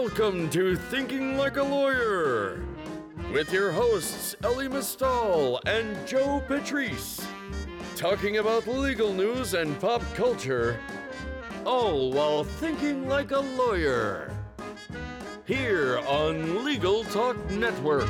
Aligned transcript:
Welcome 0.00 0.48
to 0.50 0.76
Thinking 0.76 1.36
Like 1.36 1.56
a 1.56 1.62
Lawyer 1.62 2.64
with 3.32 3.52
your 3.52 3.72
hosts 3.72 4.36
Elie 4.44 4.68
Mystal 4.68 5.60
and 5.66 6.06
Joe 6.06 6.40
Patrice, 6.46 7.26
talking 7.96 8.36
about 8.36 8.68
legal 8.68 9.12
news 9.12 9.54
and 9.54 9.78
pop 9.80 10.02
culture, 10.14 10.78
all 11.64 12.12
while 12.12 12.44
thinking 12.44 13.08
like 13.08 13.32
a 13.32 13.40
lawyer. 13.40 14.32
Here 15.46 15.98
on 16.06 16.64
Legal 16.64 17.02
Talk 17.02 17.36
Network. 17.50 18.08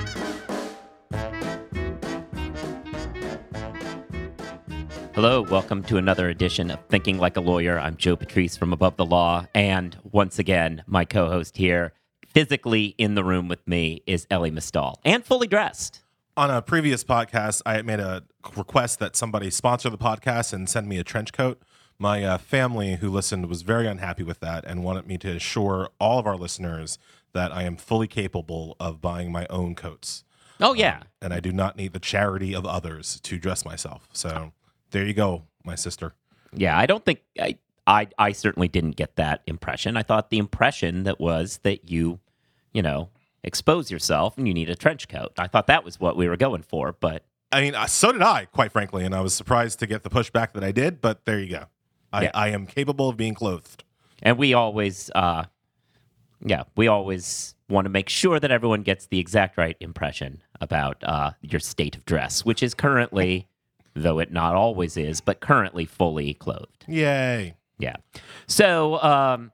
Hello, 5.20 5.42
welcome 5.42 5.82
to 5.82 5.96
another 5.96 6.28
edition 6.28 6.70
of 6.70 6.78
Thinking 6.88 7.18
Like 7.18 7.36
a 7.36 7.40
Lawyer. 7.40 7.76
I'm 7.76 7.96
Joe 7.96 8.14
Patrice 8.14 8.56
from 8.56 8.72
Above 8.72 8.96
the 8.96 9.04
Law, 9.04 9.46
and 9.52 9.98
once 10.12 10.38
again, 10.38 10.84
my 10.86 11.04
co-host 11.04 11.56
here, 11.56 11.92
physically 12.28 12.94
in 12.98 13.16
the 13.16 13.24
room 13.24 13.48
with 13.48 13.66
me, 13.66 14.00
is 14.06 14.28
Elie 14.30 14.52
Mystal, 14.52 15.00
and 15.04 15.24
fully 15.24 15.48
dressed. 15.48 16.02
on 16.36 16.52
a 16.52 16.62
previous 16.62 17.02
podcast, 17.02 17.62
I 17.66 17.82
made 17.82 17.98
a 17.98 18.22
request 18.54 19.00
that 19.00 19.16
somebody 19.16 19.50
sponsor 19.50 19.90
the 19.90 19.98
podcast 19.98 20.52
and 20.52 20.68
send 20.68 20.88
me 20.88 20.98
a 20.98 21.04
trench 21.04 21.32
coat. 21.32 21.60
My 21.98 22.22
uh, 22.22 22.38
family 22.38 22.94
who 22.94 23.10
listened 23.10 23.46
was 23.46 23.62
very 23.62 23.88
unhappy 23.88 24.22
with 24.22 24.38
that 24.38 24.64
and 24.66 24.84
wanted 24.84 25.08
me 25.08 25.18
to 25.18 25.34
assure 25.34 25.90
all 25.98 26.20
of 26.20 26.28
our 26.28 26.36
listeners 26.36 26.96
that 27.32 27.50
I 27.50 27.64
am 27.64 27.76
fully 27.76 28.06
capable 28.06 28.76
of 28.78 29.00
buying 29.00 29.32
my 29.32 29.48
own 29.50 29.74
coats. 29.74 30.22
Oh 30.60 30.74
yeah, 30.74 31.02
And 31.20 31.34
I 31.34 31.40
do 31.40 31.50
not 31.50 31.76
need 31.76 31.92
the 31.92 31.98
charity 31.98 32.54
of 32.54 32.64
others 32.64 33.18
to 33.22 33.36
dress 33.36 33.64
myself. 33.64 34.08
So 34.12 34.52
there 34.90 35.04
you 35.04 35.14
go, 35.14 35.44
my 35.64 35.74
sister. 35.74 36.14
yeah. 36.52 36.78
I 36.78 36.86
don't 36.86 37.04
think 37.04 37.20
I, 37.40 37.58
I, 37.86 38.08
I 38.18 38.32
certainly 38.32 38.68
didn't 38.68 38.96
get 38.96 39.16
that 39.16 39.42
impression. 39.46 39.96
I 39.96 40.02
thought 40.02 40.30
the 40.30 40.38
impression 40.38 41.04
that 41.04 41.18
was 41.20 41.58
that 41.62 41.90
you, 41.90 42.20
you 42.72 42.82
know, 42.82 43.08
expose 43.44 43.90
yourself 43.90 44.36
and 44.36 44.46
you 44.46 44.54
need 44.54 44.68
a 44.70 44.74
trench 44.74 45.08
coat. 45.08 45.32
I 45.38 45.46
thought 45.46 45.66
that 45.68 45.84
was 45.84 45.98
what 46.00 46.16
we 46.16 46.28
were 46.28 46.36
going 46.36 46.62
for, 46.62 46.92
but 46.92 47.24
I 47.50 47.62
mean, 47.62 47.74
uh, 47.74 47.86
so 47.86 48.12
did 48.12 48.20
I, 48.22 48.44
quite 48.46 48.72
frankly. 48.72 49.04
And 49.04 49.14
I 49.14 49.20
was 49.22 49.34
surprised 49.34 49.78
to 49.78 49.86
get 49.86 50.02
the 50.04 50.10
pushback 50.10 50.52
that 50.52 50.62
I 50.62 50.70
did, 50.72 51.00
but 51.00 51.24
there 51.24 51.38
you 51.38 51.50
go. 51.50 51.64
I, 52.12 52.24
Yeah. 52.24 52.30
I 52.34 52.48
am 52.48 52.66
capable 52.66 53.08
of 53.08 53.16
being 53.16 53.34
clothed. 53.34 53.84
and 54.22 54.36
we 54.38 54.52
always 54.54 55.10
uh 55.14 55.44
yeah 56.44 56.62
we 56.76 56.86
always 56.88 57.54
want 57.68 57.84
to 57.86 57.88
make 57.90 58.08
sure 58.08 58.38
that 58.38 58.50
everyone 58.50 58.82
gets 58.82 59.06
the 59.06 59.18
exact 59.18 59.56
right 59.58 59.76
impression 59.80 60.42
about 60.60 61.02
uh 61.04 61.32
your 61.42 61.58
state 61.60 61.96
of 61.96 62.04
dress 62.04 62.44
which 62.44 62.62
is 62.62 62.74
currently 62.74 63.47
though 63.98 64.18
it 64.18 64.32
not 64.32 64.54
always 64.54 64.96
is 64.96 65.20
but 65.20 65.40
currently 65.40 65.84
fully 65.84 66.34
clothed 66.34 66.84
Yay. 66.86 67.54
yeah 67.78 67.96
so 68.46 69.00
um 69.02 69.52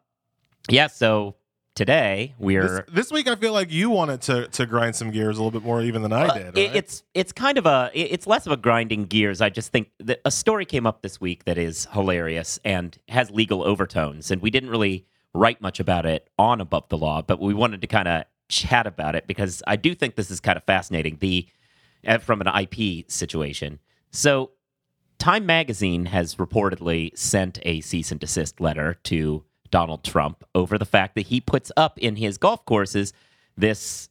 yeah 0.70 0.86
so 0.86 1.34
today 1.74 2.34
we're 2.38 2.86
this 2.92 3.10
week, 3.10 3.26
I 3.26 3.34
feel 3.34 3.52
like 3.52 3.72
you 3.72 3.90
wanted 3.90 4.20
to 4.22 4.46
to 4.48 4.64
grind 4.66 4.94
some 4.94 5.10
gears 5.10 5.38
a 5.38 5.42
little 5.42 5.50
bit 5.58 5.66
more 5.66 5.82
even 5.82 6.02
than 6.02 6.12
I 6.12 6.26
Uh, 6.28 6.34
did. 6.34 6.58
it- 6.58 6.68
right? 6.68 6.76
It's 6.76 7.02
it's 7.14 7.32
kind 7.32 7.58
of 7.58 7.66
a 7.66 7.90
it's 7.94 8.26
less 8.26 8.46
of 8.46 8.52
a 8.52 8.56
grinding 8.56 9.04
gears. 9.06 9.40
I 9.40 9.50
just 9.50 9.72
think 9.72 9.90
that 9.98 10.20
a 10.24 10.30
story 10.30 10.64
came 10.64 10.86
up 10.86 11.02
this 11.02 11.20
week 11.20 11.44
that 11.46 11.58
is 11.58 11.86
hilarious 11.92 12.60
and 12.64 12.96
has 13.08 13.30
legal 13.30 13.64
overtones, 13.64 14.30
and 14.30 14.40
we 14.40 14.50
didn't 14.50 14.70
really 14.70 15.06
write 15.34 15.60
much 15.60 15.80
about 15.80 16.06
it 16.06 16.30
on 16.38 16.60
Above 16.60 16.88
the 16.90 16.96
Law, 16.96 17.20
but 17.20 17.40
we 17.40 17.52
wanted 17.54 17.80
to 17.80 17.88
kind 17.88 18.06
of 18.06 18.22
chat 18.48 18.86
about 18.86 19.16
it 19.16 19.26
because 19.26 19.60
I 19.66 19.74
do 19.74 19.96
think 19.96 20.14
this 20.14 20.30
is 20.30 20.38
kind 20.38 20.56
of 20.56 20.62
fascinating. 20.62 21.16
The 21.18 21.48
uh, 22.06 22.18
from 22.18 22.40
an 22.40 22.46
IP 22.46 23.10
situation. 23.10 23.80
So, 24.14 24.52
Time 25.18 25.44
Magazine 25.44 26.06
has 26.06 26.36
reportedly 26.36 27.18
sent 27.18 27.58
a 27.62 27.80
cease 27.80 28.12
and 28.12 28.20
desist 28.20 28.60
letter 28.60 28.94
to 29.04 29.42
Donald 29.70 30.04
Trump 30.04 30.44
over 30.54 30.78
the 30.78 30.84
fact 30.84 31.16
that 31.16 31.26
he 31.26 31.40
puts 31.40 31.72
up 31.76 31.98
in 31.98 32.14
his 32.14 32.38
golf 32.38 32.64
courses 32.64 33.12
this 33.56 34.08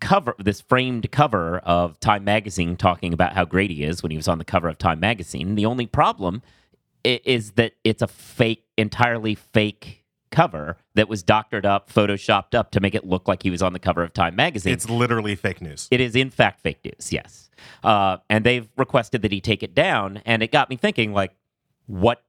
cover, 0.00 0.36
this 0.38 0.60
framed 0.60 1.10
cover 1.10 1.58
of 1.58 1.98
Time 1.98 2.22
Magazine 2.22 2.76
talking 2.76 3.12
about 3.12 3.32
how 3.32 3.44
great 3.44 3.70
he 3.70 3.82
is 3.82 4.04
when 4.04 4.10
he 4.10 4.16
was 4.16 4.28
on 4.28 4.38
the 4.38 4.44
cover 4.44 4.68
of 4.68 4.78
Time 4.78 5.00
Magazine. 5.00 5.56
The 5.56 5.66
only 5.66 5.86
problem 5.86 6.42
is 7.02 7.52
that 7.52 7.72
it's 7.82 8.02
a 8.02 8.06
fake, 8.06 8.66
entirely 8.78 9.34
fake 9.34 9.99
cover 10.30 10.76
that 10.94 11.08
was 11.08 11.22
doctored 11.22 11.66
up, 11.66 11.92
photoshopped 11.92 12.54
up 12.54 12.70
to 12.72 12.80
make 12.80 12.94
it 12.94 13.04
look 13.04 13.28
like 13.28 13.42
he 13.42 13.50
was 13.50 13.62
on 13.62 13.72
the 13.72 13.78
cover 13.78 14.02
of 14.02 14.12
Time 14.12 14.36
Magazine. 14.36 14.72
it's 14.72 14.88
literally 14.88 15.34
fake 15.34 15.60
news. 15.60 15.88
It 15.90 16.00
is 16.00 16.16
in 16.16 16.30
fact 16.30 16.60
fake 16.60 16.84
news, 16.84 17.12
yes. 17.12 17.50
Uh, 17.82 18.18
and 18.28 18.44
they've 18.44 18.68
requested 18.76 19.22
that 19.22 19.32
he 19.32 19.40
take 19.40 19.62
it 19.62 19.74
down, 19.74 20.22
and 20.24 20.42
it 20.42 20.50
got 20.50 20.70
me 20.70 20.76
thinking, 20.76 21.12
like, 21.12 21.32
what, 21.86 22.22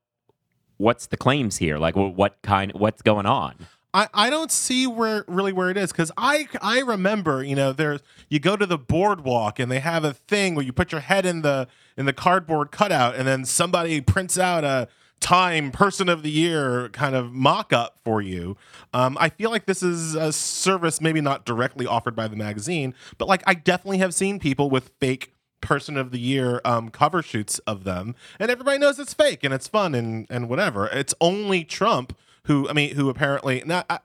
what's 0.78 1.08
the 1.08 1.18
claims 1.18 1.58
here? 1.58 1.78
Like, 1.78 1.96
what 1.96 2.38
kind, 2.42 2.72
what's 2.74 3.02
going 3.02 3.26
on? 3.26 3.56
I, 3.94 4.08
I 4.14 4.30
don't 4.30 4.52
see 4.52 4.88
where 4.88 5.26
really 5.28 5.52
where 5.52 5.70
it 5.70 5.76
is 5.78 5.92
because 5.92 6.12
I 6.16 6.48
I 6.62 6.80
remember 6.80 7.44
you 7.44 7.56
know 7.56 7.74
there's 7.74 8.00
you 8.30 8.40
go 8.40 8.56
to 8.56 8.66
the 8.66 8.78
boardwalk 8.78 9.60
and 9.60 9.70
they 9.70 9.80
have 9.80 10.06
a 10.06 10.14
thing 10.14 10.56
where 10.56 10.64
you 10.64 10.72
put 10.72 10.92
your 10.94 11.02
head 11.02 11.26
in 11.26 11.42
the 11.42 11.68
in 11.98 12.06
the 12.06 12.14
cardboard 12.14 12.72
cutout 12.72 13.16
and 13.16 13.28
then 13.28 13.44
somebody 13.44 14.00
prints 14.00 14.38
out 14.38 14.64
a 14.64 14.88
time 15.22 15.72
person 15.72 16.10
of 16.10 16.24
the 16.24 16.32
year 16.32 16.90
kind 16.90 17.16
of 17.16 17.32
mock 17.32 17.72
up 17.72 18.00
for 18.04 18.22
you. 18.22 18.58
Um, 18.94 19.18
I 19.20 19.30
feel 19.30 19.50
like 19.52 19.66
this 19.66 19.82
is 19.82 20.16
a 20.16 20.34
service 20.34 21.00
maybe 21.00 21.22
not 21.22 21.46
directly 21.46 21.86
offered 21.86 22.16
by 22.16 22.28
the 22.28 22.36
magazine, 22.36 22.94
but 23.18 23.28
like 23.28 23.44
I 23.48 23.54
definitely 23.54 24.00
have 24.00 24.14
seen 24.14 24.40
people 24.40 24.70
with 24.70 24.92
fake 25.00 25.34
person 25.62 25.96
of 25.96 26.12
the 26.12 26.20
year 26.20 26.60
um, 26.66 26.90
cover 26.90 27.22
shoots 27.22 27.60
of 27.60 27.84
them 27.84 28.16
and 28.40 28.50
everybody 28.50 28.80
knows 28.80 28.98
it's 29.00 29.14
fake 29.14 29.44
and 29.44 29.54
it's 29.54 29.68
fun 29.68 29.96
and 29.96 30.28
and 30.30 30.50
whatever. 30.50 30.88
It's 30.88 31.14
only 31.22 31.64
Trump 31.64 32.18
who 32.46 32.68
I 32.68 32.74
mean 32.74 32.96
who 32.96 33.10
apparently 33.10 33.64
not 33.66 33.86
I, 33.90 34.00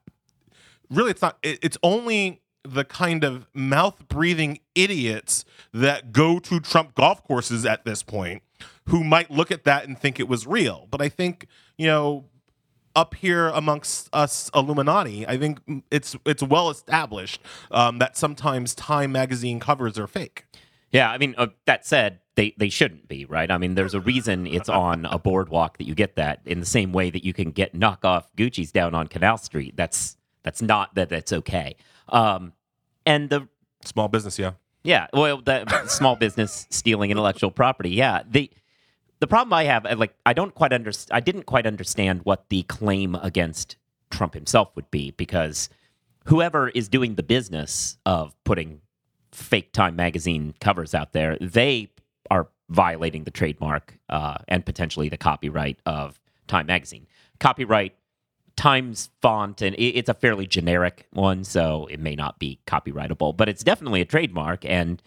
really 0.91 1.11
it's 1.11 1.23
not 1.23 1.39
it, 1.43 1.59
it's 1.63 1.79
only 1.83 2.43
the 2.63 2.85
kind 2.85 3.25
of 3.25 3.49
mouth 3.55 4.07
breathing 4.09 4.59
idiots 4.75 5.45
that 5.73 6.13
go 6.13 6.39
to 6.41 6.61
Trump 6.61 6.95
golf 6.95 7.25
courses 7.25 7.65
at 7.65 7.85
this 7.85 8.03
point 8.03 8.43
who 8.89 9.05
might 9.05 9.31
look 9.31 9.51
at 9.51 9.65
that 9.65 9.87
and 9.87 9.99
think 9.99 10.19
it 10.21 10.29
was 10.29 10.47
real. 10.47 10.87
But 10.91 11.01
I 11.01 11.09
think, 11.09 11.47
you 11.77 11.87
know, 11.87 12.27
up 12.95 13.15
here 13.15 13.49
amongst 13.49 14.09
us 14.13 14.51
Illuminati, 14.55 15.27
I 15.27 15.37
think 15.37 15.61
it's 15.91 16.17
it's 16.25 16.43
well 16.43 16.71
established 16.71 17.41
um, 17.71 17.99
that 17.99 18.17
sometimes 18.17 18.75
Time 18.75 19.13
magazine 19.13 19.61
covers 19.61 19.99
are 19.99 20.07
fake. 20.07 20.47
Yeah, 20.93 21.11
I 21.11 21.19
mean, 21.19 21.35
uh, 21.37 21.49
that 21.67 21.85
said, 21.85 22.21
they, 22.37 22.55
they 22.57 22.69
shouldn't 22.69 23.09
be, 23.09 23.25
right? 23.25 23.51
I 23.51 23.59
mean, 23.59 23.75
there's 23.75 23.95
a 23.95 24.01
reason 24.01 24.47
it's 24.47 24.69
on 24.69 25.05
a 25.07 25.19
boardwalk 25.19 25.79
that 25.79 25.85
you 25.85 25.95
get 25.95 26.17
that 26.17 26.41
in 26.47 26.61
the 26.61 26.67
same 26.67 26.93
way 26.93 27.11
that 27.11 27.25
you 27.25 27.33
can 27.33 27.51
get 27.51 27.75
knockoff 27.75 28.25
Gucci's 28.37 28.73
down 28.73 28.95
on 28.95 29.09
Canal 29.09 29.37
Street. 29.37 29.77
That's 29.77 30.17
that's 30.43 30.63
not 30.63 30.95
that 30.95 31.09
that's 31.09 31.33
okay. 31.33 31.77
Um, 32.09 32.53
and 33.05 33.29
the 33.31 33.49
Small 33.87 34.09
business, 34.09 34.39
yeah. 34.39 34.53
Yeah, 34.83 35.07
well, 35.13 35.41
the 35.41 35.87
small 35.87 36.17
business 36.17 36.67
stealing 36.71 37.11
intellectual 37.11 37.51
property. 37.51 37.91
Yeah, 37.91 38.23
the 38.29 38.51
the 39.19 39.27
problem 39.27 39.53
I 39.53 39.65
have, 39.65 39.87
like, 39.99 40.15
I 40.25 40.33
don't 40.33 40.55
quite 40.55 40.73
understand. 40.73 41.17
I 41.17 41.21
didn't 41.21 41.45
quite 41.45 41.67
understand 41.67 42.21
what 42.25 42.49
the 42.49 42.63
claim 42.65 43.15
against 43.15 43.77
Trump 44.11 44.35
himself 44.35 44.75
would 44.77 44.91
be 44.91 45.11
because 45.13 45.69
whoever 46.27 46.69
is 46.69 46.89
doing 46.89 47.15
the 47.15 47.23
business 47.23 47.97
of 48.05 48.35
putting 48.45 48.81
fake 49.33 49.73
Time 49.73 49.97
magazine 49.97 50.55
covers 50.61 50.95
out 50.95 51.13
there, 51.13 51.37
they 51.41 51.91
are 52.31 52.49
violating 52.69 53.25
the 53.25 53.31
trademark 53.31 53.99
uh, 54.09 54.39
and 54.49 54.67
potentially 54.67 55.09
the 55.09 55.17
copyright 55.17 55.79
of 55.87 56.21
Time 56.47 56.67
magazine. 56.67 57.07
Copyright 57.41 57.95
Times 58.57 59.11
font, 59.21 59.61
and 59.61 59.77
it's 59.79 60.09
a 60.09 60.15
fairly 60.15 60.47
generic 60.47 61.07
one, 61.13 61.45
so 61.45 61.87
it 61.91 62.01
may 62.01 62.15
not 62.15 62.39
be 62.39 62.59
copyrightable, 62.67 63.37
but 63.37 63.51
it's 63.51 63.63
definitely 63.63 64.01
a 64.01 64.07
trademark. 64.07 64.65
And 64.65 65.03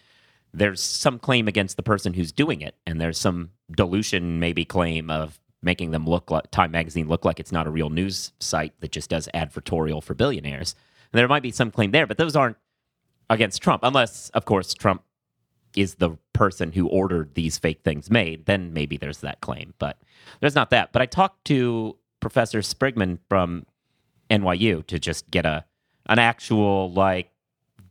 there's 0.52 0.82
some 0.82 1.18
claim 1.18 1.48
against 1.48 1.76
the 1.76 1.82
person 1.82 2.14
who's 2.14 2.32
doing 2.32 2.60
it, 2.60 2.74
and 2.86 3.00
there's 3.00 3.18
some 3.18 3.50
dilution, 3.70 4.40
maybe 4.40 4.64
claim 4.64 5.10
of 5.10 5.38
making 5.62 5.90
them 5.90 6.06
look 6.06 6.30
like 6.30 6.50
Time 6.50 6.70
Magazine 6.70 7.06
look 7.06 7.24
like 7.24 7.38
it's 7.38 7.52
not 7.52 7.66
a 7.66 7.70
real 7.70 7.90
news 7.90 8.32
site 8.40 8.72
that 8.80 8.92
just 8.92 9.10
does 9.10 9.28
advertorial 9.34 10.02
for 10.02 10.14
billionaires. 10.14 10.74
And 11.12 11.18
there 11.18 11.28
might 11.28 11.42
be 11.42 11.50
some 11.50 11.70
claim 11.70 11.90
there, 11.90 12.06
but 12.06 12.18
those 12.18 12.34
aren't 12.34 12.56
against 13.28 13.62
Trump, 13.62 13.82
unless, 13.84 14.30
of 14.30 14.44
course, 14.44 14.74
Trump 14.74 15.02
is 15.76 15.96
the 15.96 16.16
person 16.32 16.72
who 16.72 16.88
ordered 16.88 17.34
these 17.34 17.58
fake 17.58 17.82
things 17.84 18.10
made, 18.10 18.46
then 18.46 18.72
maybe 18.72 18.96
there's 18.96 19.18
that 19.18 19.40
claim. 19.40 19.74
But 19.78 19.98
there's 20.40 20.54
not 20.54 20.70
that. 20.70 20.92
But 20.92 21.02
I 21.02 21.06
talked 21.06 21.44
to 21.46 21.96
Professor 22.20 22.60
Sprigman 22.60 23.18
from 23.28 23.66
NYU 24.30 24.86
to 24.86 24.98
just 24.98 25.30
get 25.30 25.46
a 25.46 25.64
an 26.06 26.18
actual 26.18 26.92
like 26.92 27.30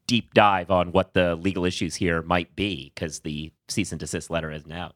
deep 0.09 0.33
dive 0.33 0.71
on 0.71 0.91
what 0.91 1.13
the 1.13 1.35
legal 1.35 1.65
issues 1.65 1.95
here 1.95 2.23
might 2.23 2.56
be 2.56 2.91
because 2.95 3.19
the 3.19 3.51
cease 3.67 3.91
and 3.91 4.00
desist 4.00 4.31
letter 4.31 4.51
isn't 4.51 4.71
out. 4.71 4.95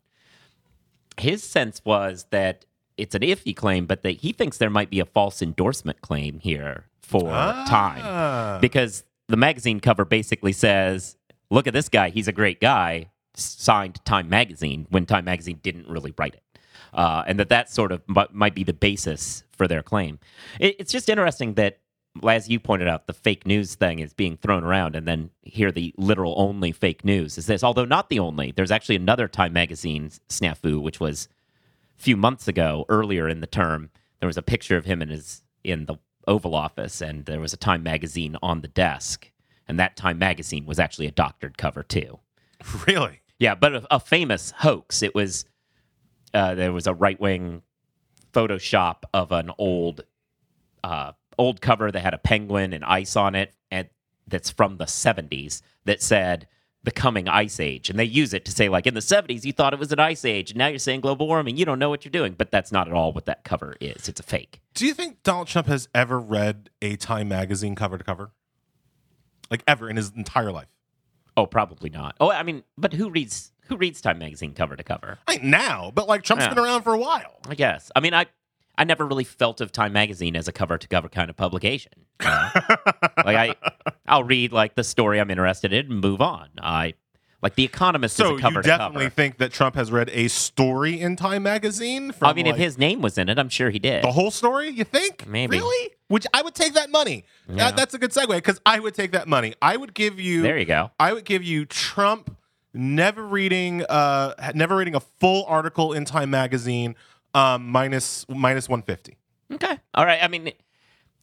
His 1.18 1.44
sense 1.44 1.82
was 1.86 2.26
that 2.32 2.66
it's 2.98 3.14
an 3.14 3.22
iffy 3.22 3.56
claim, 3.56 3.86
but 3.86 4.02
that 4.02 4.18
he 4.22 4.32
thinks 4.34 4.58
there 4.58 4.72
might 4.72 4.90
be 4.90 5.00
a 5.00 5.06
false 5.06 5.42
endorsement 5.42 6.02
claim 6.02 6.40
here 6.40 6.86
for 7.02 7.30
time 7.30 8.02
Ah. 8.04 8.58
because 8.60 9.04
the 9.28 9.38
magazine 9.38 9.80
cover 9.80 10.06
basically 10.06 10.52
says, 10.54 11.16
"Look 11.52 11.68
at 11.68 11.74
this 11.74 11.90
guy; 11.90 12.10
he's 12.10 12.28
a 12.28 12.32
great 12.34 12.60
guy." 12.60 13.10
Signed 13.36 14.04
Time 14.06 14.30
Magazine 14.30 14.86
when 14.90 15.06
Time 15.08 15.26
Magazine 15.26 15.60
didn't 15.64 15.88
really 15.88 16.14
write 16.18 16.36
it, 16.36 16.44
uh, 16.94 17.24
and 17.28 17.40
that 17.40 17.50
that 17.50 17.70
sort 17.70 17.92
of 17.92 18.02
mi- 18.08 18.26
might 18.32 18.54
be 18.54 18.64
the 18.64 18.74
basis 18.74 19.44
for 19.52 19.68
their 19.68 19.82
claim. 19.82 20.20
It, 20.60 20.76
it's 20.80 20.92
just 20.92 21.10
interesting 21.10 21.56
that 21.56 21.80
as 22.28 22.50
you 22.50 22.60
pointed 22.60 22.88
out, 22.88 23.08
the 23.08 23.14
fake 23.14 23.46
news 23.46 23.76
thing 23.76 24.00
is 24.00 24.14
being 24.14 24.38
thrown 24.38 24.64
around, 24.64 24.96
and 24.96 25.08
then 25.08 25.32
here 25.42 25.72
the 25.72 25.94
literal 25.98 26.36
only 26.38 26.72
fake 26.72 27.04
news 27.04 27.38
is 27.38 27.48
this. 27.48 27.64
Although 27.64 27.86
not 27.86 28.10
the 28.10 28.20
only, 28.20 28.52
there's 28.52 28.72
actually 28.72 28.96
another 28.96 29.28
Time 29.28 29.54
magazine 29.54 30.12
snafu, 30.30 30.82
which 30.82 31.00
was 31.00 31.28
a 31.98 32.02
few 32.02 32.16
months 32.16 32.48
ago, 32.48 32.86
earlier 32.90 33.28
in 33.28 33.42
the 33.42 33.48
term. 33.48 33.90
There 34.20 34.28
was 34.28 34.38
a 34.38 34.44
picture 34.44 34.78
of 34.78 34.86
him 34.86 35.02
in 35.02 35.10
his 35.10 35.44
in 35.64 35.86
the 35.86 35.96
Oval 36.28 36.56
Office, 36.56 37.02
and 37.02 37.26
there 37.26 37.40
was 37.40 37.54
a 37.54 37.58
Time 37.58 37.84
magazine 37.84 38.38
on 38.42 38.62
the 38.62 38.68
desk, 38.68 39.32
and 39.68 39.80
that 39.80 39.98
Time 39.98 40.20
magazine 40.20 40.66
was 40.66 40.80
actually 40.80 41.08
a 41.08 41.12
doctored 41.12 41.58
cover 41.58 41.84
too. 41.84 42.20
Really? 42.88 43.22
Yeah, 43.40 43.56
but 43.56 43.76
a, 43.76 43.96
a 43.96 44.00
famous 44.00 44.52
hoax. 44.60 45.02
It 45.02 45.14
was 45.14 45.46
uh, 46.34 46.56
there 46.56 46.72
was 46.72 46.88
a 46.88 46.94
right 46.94 47.20
wing 47.20 47.62
Photoshop 48.34 49.04
of 49.14 49.32
an 49.32 49.52
old 49.58 50.02
uh, 50.84 51.12
old 51.38 51.62
cover 51.62 51.92
that 51.92 52.00
had 52.02 52.14
a 52.14 52.18
penguin 52.18 52.74
and 52.74 52.84
ice 52.86 53.16
on 53.16 53.36
it, 53.36 53.54
and 53.72 53.88
that's 54.28 54.50
from 54.50 54.78
the 54.78 54.86
'70s 54.86 55.62
that 55.86 56.02
said 56.02 56.48
the 56.86 56.92
coming 56.92 57.30
ice 57.30 57.60
age, 57.62 57.90
and 57.90 57.98
they 57.98 58.04
use 58.04 58.34
it 58.34 58.44
to 58.46 58.52
say 58.52 58.68
like 58.70 58.86
in 58.86 58.94
the 58.94 59.00
'70s 59.00 59.46
you 59.46 59.54
thought 59.54 59.74
it 59.74 59.80
was 59.80 59.92
an 59.92 60.00
ice 60.00 60.26
age, 60.26 60.52
and 60.52 60.58
now 60.58 60.68
you're 60.68 60.80
saying 60.80 61.00
global 61.02 61.28
warming. 61.28 61.56
You 61.58 61.66
don't 61.66 61.80
know 61.80 61.90
what 61.90 62.04
you're 62.06 62.12
doing, 62.12 62.34
but 62.38 62.52
that's 62.52 62.72
not 62.72 62.88
at 62.88 62.94
all 62.94 63.14
what 63.14 63.26
that 63.26 63.44
cover 63.44 63.76
is. 63.80 64.10
It's 64.10 64.20
a 64.20 64.24
fake. 64.24 64.60
Do 64.74 64.86
you 64.86 64.94
think 64.94 65.24
Donald 65.24 65.48
Trump 65.48 65.68
has 65.68 65.88
ever 65.96 66.20
read 66.20 66.70
a 66.82 66.96
Time 66.98 67.30
magazine 67.30 67.76
cover 67.76 67.98
to 67.98 68.04
cover? 68.04 68.32
Like 69.50 69.64
ever 69.68 69.90
in 69.90 69.98
his 69.98 70.12
entire 70.16 70.52
life? 70.52 70.68
Oh, 71.38 71.46
probably 71.46 71.90
not. 71.90 72.16
Oh, 72.20 72.32
I 72.32 72.44
mean, 72.44 72.64
but 72.78 72.94
who 72.94 73.10
reads 73.10 73.52
who 73.68 73.78
reads 73.78 74.02
Time 74.02 74.20
magazine 74.20 74.54
cover 74.54 74.76
to 74.76 74.84
cover? 74.84 75.20
I 75.28 75.34
think 75.34 75.44
now, 75.46 75.92
but 75.96 76.08
like 76.08 76.24
Trump's 76.24 76.46
Yeah. 76.46 76.54
been 76.54 76.64
around 76.64 76.84
for 76.84 76.94
a 76.94 76.98
while. 77.00 77.40
I 77.48 77.56
guess. 77.56 77.92
I 77.96 78.00
mean, 78.02 78.14
I 78.14 78.26
I 78.78 78.84
never 78.86 79.06
really 79.06 79.24
felt 79.24 79.62
of 79.62 79.72
Time 79.72 79.94
magazine 79.94 80.36
as 80.36 80.48
a 80.48 80.52
cover 80.52 80.78
to 80.78 80.88
cover 80.88 81.08
kind 81.10 81.30
of 81.30 81.36
publication. 81.38 81.92
know? 82.22 82.50
like 83.24 83.38
I, 83.38 83.56
I'll 84.08 84.24
read 84.24 84.52
like 84.52 84.76
the 84.76 84.84
story 84.84 85.20
I'm 85.20 85.30
interested 85.30 85.74
in 85.74 85.92
and 85.92 86.02
move 86.02 86.22
on. 86.22 86.50
I 86.60 86.96
like 87.42 87.56
The 87.56 87.64
Economist 87.66 88.16
So 88.16 88.34
is 88.34 88.40
a 88.40 88.42
cover 88.42 88.60
you 88.60 88.64
definitely 88.64 89.06
cover. 89.06 89.16
think 89.16 89.38
that 89.38 89.52
Trump 89.52 89.76
has 89.76 89.92
read 89.92 90.10
a 90.14 90.28
story 90.28 91.00
in 91.00 91.16
Time 91.16 91.44
magazine? 91.44 92.12
From 92.14 92.30
I 92.30 92.34
mean, 92.34 92.46
like, 92.46 92.56
if 92.56 92.60
his 92.60 92.78
name 92.78 93.02
was 93.02 93.18
in 93.18 93.30
it, 93.30 93.38
I'm 93.38 93.50
sure 93.50 93.70
he 93.70 93.80
did. 93.80 94.04
the 94.04 94.12
whole 94.12 94.32
story, 94.32 94.70
you 94.70 94.84
think? 94.86 95.28
Maybe. 95.28 95.58
Really? 95.58 95.92
Which 96.08 96.26
I 96.34 96.42
would 96.42 96.56
take 96.56 96.74
that 96.74 96.90
money. 96.90 97.26
Yeah. 97.48 97.56
That- 97.56 97.76
that's 97.78 97.94
a 97.94 98.00
good 98.00 98.12
segue 98.12 98.30
because 98.36 98.60
I 98.66 98.80
would 98.80 98.94
take 98.96 99.12
that 99.12 99.28
money. 99.28 99.54
I 99.62 99.78
would 99.78 99.94
give 99.94 100.20
you. 100.20 100.42
there 100.42 100.58
you 100.58 100.66
go. 100.66 100.92
I 101.00 101.14
would 101.14 101.26
give 101.26 101.44
you 101.44 101.66
Trump 101.66 102.36
never 102.76 103.24
reading 103.24 103.84
uh 103.88 104.34
never 104.56 104.76
reading 104.76 104.96
a 104.96 105.00
full 105.00 105.46
article 105.46 105.94
in 105.94 106.06
Time 106.06 106.32
magazine 106.32 106.96
um 107.34 107.68
minus 107.70 108.26
minus 108.30 108.70
150. 108.70 109.18
Okay. 109.54 109.80
All 109.94 110.06
right. 110.06 110.24
I 110.24 110.28
mean, 110.28 110.52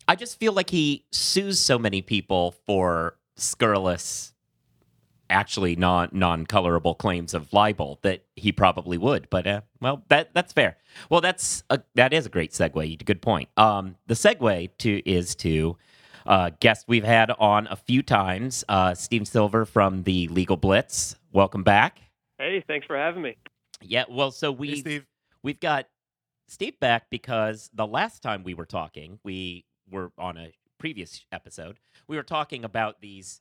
I 0.08 0.16
just 0.16 0.38
feel 0.38 0.52
like 0.52 0.70
he 0.70 1.04
sues 1.12 1.58
so 1.58 1.78
many 1.78 2.02
people 2.02 2.52
for 2.66 3.16
scurrilous, 3.36 4.34
actually 5.28 5.76
non 5.76 6.08
non 6.12 6.46
colorable 6.46 6.94
claims 6.94 7.34
of 7.34 7.52
libel 7.52 7.98
that 8.02 8.24
he 8.36 8.52
probably 8.52 8.98
would. 8.98 9.28
But 9.30 9.46
uh, 9.46 9.60
well, 9.80 10.04
that 10.08 10.30
that's 10.34 10.52
fair. 10.52 10.76
Well, 11.08 11.20
that's 11.20 11.62
a, 11.70 11.80
that 11.94 12.12
is 12.12 12.26
a 12.26 12.28
great 12.28 12.52
segue. 12.52 13.04
Good 13.04 13.22
point. 13.22 13.48
Um, 13.56 13.96
the 14.06 14.14
segue 14.14 14.70
to 14.78 15.10
is 15.10 15.34
to. 15.36 15.76
Uh, 16.26 16.50
guest 16.60 16.84
we've 16.86 17.02
had 17.02 17.30
on 17.38 17.66
a 17.68 17.74
few 17.76 18.02
times, 18.02 18.62
uh, 18.68 18.94
Steve 18.94 19.26
Silver 19.26 19.64
from 19.64 20.02
the 20.02 20.28
Legal 20.28 20.58
Blitz. 20.58 21.16
Welcome 21.32 21.62
back. 21.64 21.98
Hey, 22.38 22.62
thanks 22.68 22.86
for 22.86 22.94
having 22.94 23.22
me. 23.22 23.36
Yeah, 23.80 24.04
well, 24.08 24.30
so 24.30 24.52
Hey, 24.52 24.58
we 24.58 24.76
Steve. 24.76 25.06
we've 25.42 25.58
got 25.58 25.86
Steve 26.50 26.80
back 26.80 27.08
because 27.10 27.70
the 27.72 27.86
last 27.86 28.22
time 28.22 28.42
we 28.42 28.54
were 28.54 28.66
talking, 28.66 29.20
we 29.22 29.64
were 29.88 30.10
on 30.18 30.36
a 30.36 30.52
previous 30.78 31.24
episode, 31.30 31.78
we 32.08 32.16
were 32.16 32.24
talking 32.24 32.64
about 32.64 33.00
these 33.00 33.40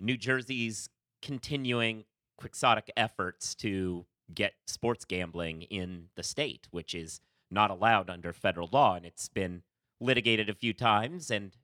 New 0.00 0.16
Jersey's 0.16 0.88
continuing 1.22 2.06
quixotic 2.36 2.90
efforts 2.96 3.54
to 3.54 4.04
get 4.34 4.54
sports 4.66 5.04
gambling 5.04 5.62
in 5.62 6.06
the 6.16 6.24
state, 6.24 6.66
which 6.72 6.92
is 6.92 7.20
not 7.52 7.70
allowed 7.70 8.10
under 8.10 8.32
federal 8.32 8.68
law, 8.72 8.96
and 8.96 9.06
it's 9.06 9.28
been 9.28 9.62
litigated 10.00 10.50
a 10.50 10.54
few 10.54 10.72
times, 10.72 11.30
and 11.30 11.56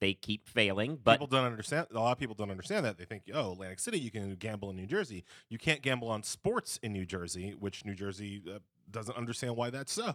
they 0.00 0.14
keep 0.14 0.48
failing. 0.48 0.98
But 1.02 1.12
people 1.12 1.26
don't 1.26 1.44
understand. 1.44 1.88
A 1.92 1.98
lot 1.98 2.12
of 2.12 2.18
people 2.18 2.34
don't 2.34 2.50
understand 2.50 2.86
that. 2.86 2.96
They 2.96 3.04
think, 3.04 3.24
oh, 3.34 3.52
Atlantic 3.52 3.80
City, 3.80 3.98
you 3.98 4.10
can 4.10 4.34
gamble 4.36 4.70
in 4.70 4.76
New 4.76 4.86
Jersey. 4.86 5.24
You 5.50 5.58
can't 5.58 5.82
gamble 5.82 6.08
on 6.08 6.22
sports 6.22 6.78
in 6.82 6.94
New 6.94 7.04
Jersey, 7.04 7.54
which 7.58 7.84
New 7.84 7.94
Jersey 7.94 8.42
uh, 8.48 8.58
doesn't 8.92 9.16
understand 9.16 9.56
why 9.56 9.70
that's 9.70 9.92
so. 9.92 10.14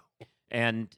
and 0.52 0.96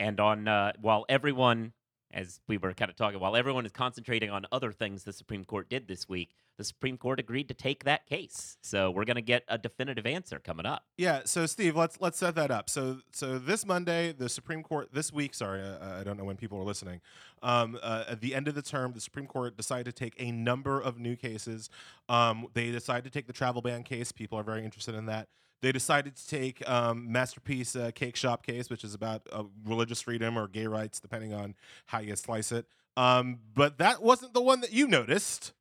and 0.00 0.20
on 0.20 0.48
uh, 0.48 0.72
while 0.80 1.04
everyone 1.08 1.72
as 2.12 2.40
we 2.48 2.56
were 2.56 2.72
kind 2.72 2.90
of 2.90 2.96
talking 2.96 3.20
while 3.20 3.36
everyone 3.36 3.66
is 3.66 3.72
concentrating 3.72 4.30
on 4.30 4.46
other 4.50 4.72
things 4.72 5.04
the 5.04 5.12
supreme 5.12 5.44
court 5.44 5.68
did 5.68 5.86
this 5.88 6.08
week 6.08 6.30
the 6.56 6.64
supreme 6.64 6.96
court 6.96 7.20
agreed 7.20 7.48
to 7.48 7.54
take 7.54 7.84
that 7.84 8.06
case 8.06 8.56
so 8.62 8.90
we're 8.90 9.04
going 9.04 9.16
to 9.16 9.20
get 9.22 9.44
a 9.48 9.58
definitive 9.58 10.06
answer 10.06 10.38
coming 10.38 10.64
up 10.64 10.84
Yeah. 10.96 11.22
So, 11.24 11.46
Steve, 11.46 11.76
let's 11.76 12.00
let's 12.00 12.18
set 12.18 12.34
that 12.34 12.50
up. 12.50 12.68
So, 12.68 12.98
so 13.12 13.38
this 13.38 13.64
Monday, 13.64 14.12
the 14.12 14.28
Supreme 14.28 14.64
Court. 14.64 14.88
This 14.92 15.12
week, 15.12 15.32
sorry, 15.32 15.62
uh, 15.62 16.00
I 16.00 16.02
don't 16.02 16.18
know 16.18 16.24
when 16.24 16.36
people 16.36 16.58
are 16.58 16.64
listening. 16.64 17.00
Um, 17.40 17.78
uh, 17.80 18.04
at 18.08 18.20
the 18.20 18.34
end 18.34 18.48
of 18.48 18.56
the 18.56 18.62
term, 18.62 18.92
the 18.94 19.00
Supreme 19.00 19.26
Court 19.28 19.56
decided 19.56 19.84
to 19.86 19.92
take 19.92 20.14
a 20.18 20.32
number 20.32 20.80
of 20.80 20.98
new 20.98 21.14
cases. 21.14 21.70
Um, 22.08 22.48
they 22.54 22.72
decided 22.72 23.04
to 23.04 23.10
take 23.10 23.28
the 23.28 23.32
travel 23.32 23.62
ban 23.62 23.84
case. 23.84 24.10
People 24.10 24.38
are 24.38 24.42
very 24.42 24.64
interested 24.64 24.96
in 24.96 25.06
that. 25.06 25.28
They 25.60 25.72
decided 25.72 26.16
to 26.16 26.28
take 26.28 26.66
um, 26.68 27.10
Masterpiece 27.10 27.74
uh, 27.74 27.90
Cake 27.94 28.14
Shop 28.16 28.44
case, 28.46 28.70
which 28.70 28.84
is 28.84 28.94
about 28.94 29.22
uh, 29.32 29.44
religious 29.64 30.00
freedom 30.02 30.38
or 30.38 30.46
gay 30.46 30.66
rights, 30.66 31.00
depending 31.00 31.34
on 31.34 31.54
how 31.86 31.98
you 31.98 32.14
slice 32.16 32.52
it. 32.52 32.66
Um, 32.96 33.38
but 33.54 33.78
that 33.78 34.02
wasn't 34.02 34.34
the 34.34 34.42
one 34.42 34.60
that 34.60 34.72
you 34.72 34.86
noticed. 34.86 35.52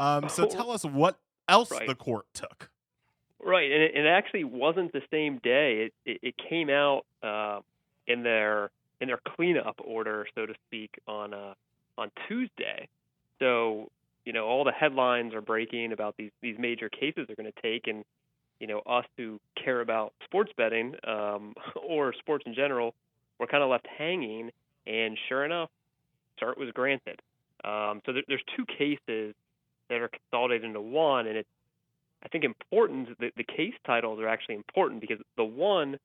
Um, 0.00 0.28
so 0.28 0.44
Oh. 0.44 0.48
tell 0.48 0.70
us 0.70 0.84
what 0.84 1.18
else 1.48 1.70
Right. 1.70 1.86
the 1.86 1.94
court 1.94 2.26
took. 2.34 2.70
Right, 3.40 3.70
and 3.70 3.82
it, 3.82 3.94
it 3.94 4.06
actually 4.06 4.44
wasn't 4.44 4.92
the 4.92 5.02
same 5.10 5.38
day. 5.38 5.86
It 5.86 5.94
it, 6.06 6.18
it 6.22 6.34
came 6.48 6.70
out 6.70 7.04
uh, 7.22 7.60
in 8.06 8.22
their 8.22 8.70
in 9.00 9.08
their 9.08 9.20
cleanup 9.36 9.80
order, 9.84 10.26
so 10.34 10.46
to 10.46 10.54
speak, 10.66 10.98
on 11.06 11.34
uh, 11.34 11.54
on 11.98 12.10
Tuesday. 12.26 12.88
So 13.40 13.90
you 14.24 14.32
know 14.32 14.46
all 14.46 14.64
the 14.64 14.72
headlines 14.72 15.34
are 15.34 15.42
breaking 15.42 15.92
about 15.92 16.16
these 16.16 16.30
these 16.40 16.56
major 16.58 16.88
cases 16.88 17.26
they're 17.26 17.36
going 17.36 17.52
to 17.52 17.62
take, 17.62 17.86
and 17.86 18.04
you 18.64 18.68
know 18.68 18.80
us 18.86 19.04
who 19.18 19.38
care 19.62 19.82
about 19.82 20.14
sports 20.24 20.50
betting 20.56 20.94
um, 21.06 21.52
or 21.86 22.14
sports 22.14 22.44
in 22.46 22.54
general, 22.54 22.94
we're 23.38 23.46
kind 23.46 23.62
of 23.62 23.68
left 23.68 23.86
hanging. 23.86 24.50
And 24.86 25.18
sure 25.28 25.44
enough, 25.44 25.68
cert 26.42 26.56
was 26.56 26.70
granted. 26.72 27.20
Um, 27.62 28.00
so 28.06 28.14
there, 28.14 28.22
there's 28.26 28.42
two 28.56 28.64
cases 28.64 29.34
that 29.90 30.00
are 30.00 30.08
consolidated 30.08 30.64
into 30.64 30.80
one, 30.80 31.26
and 31.26 31.36
it's 31.36 31.48
I 32.22 32.28
think 32.28 32.44
important 32.44 33.18
that 33.20 33.32
the 33.36 33.44
case 33.44 33.74
titles 33.86 34.18
are 34.18 34.28
actually 34.28 34.54
important 34.54 35.02
because 35.02 35.18
the 35.36 35.44
one 35.44 35.98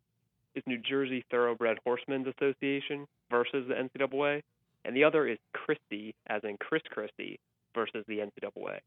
is 0.53 0.63
New 0.67 0.79
Jersey 0.79 1.23
Thoroughbred 1.31 1.77
Horsemen's 1.85 2.27
Association 2.27 3.07
versus 3.31 3.69
the 3.69 3.75
NCAA, 3.75 4.41
and 4.83 4.93
the 4.93 5.05
other 5.05 5.29
is 5.29 5.37
Christie, 5.53 6.13
as 6.27 6.41
in 6.43 6.57
Chris 6.57 6.81
Christie, 6.89 7.39
versus 7.73 8.03
the 8.09 8.17
NCAA. 8.17 8.79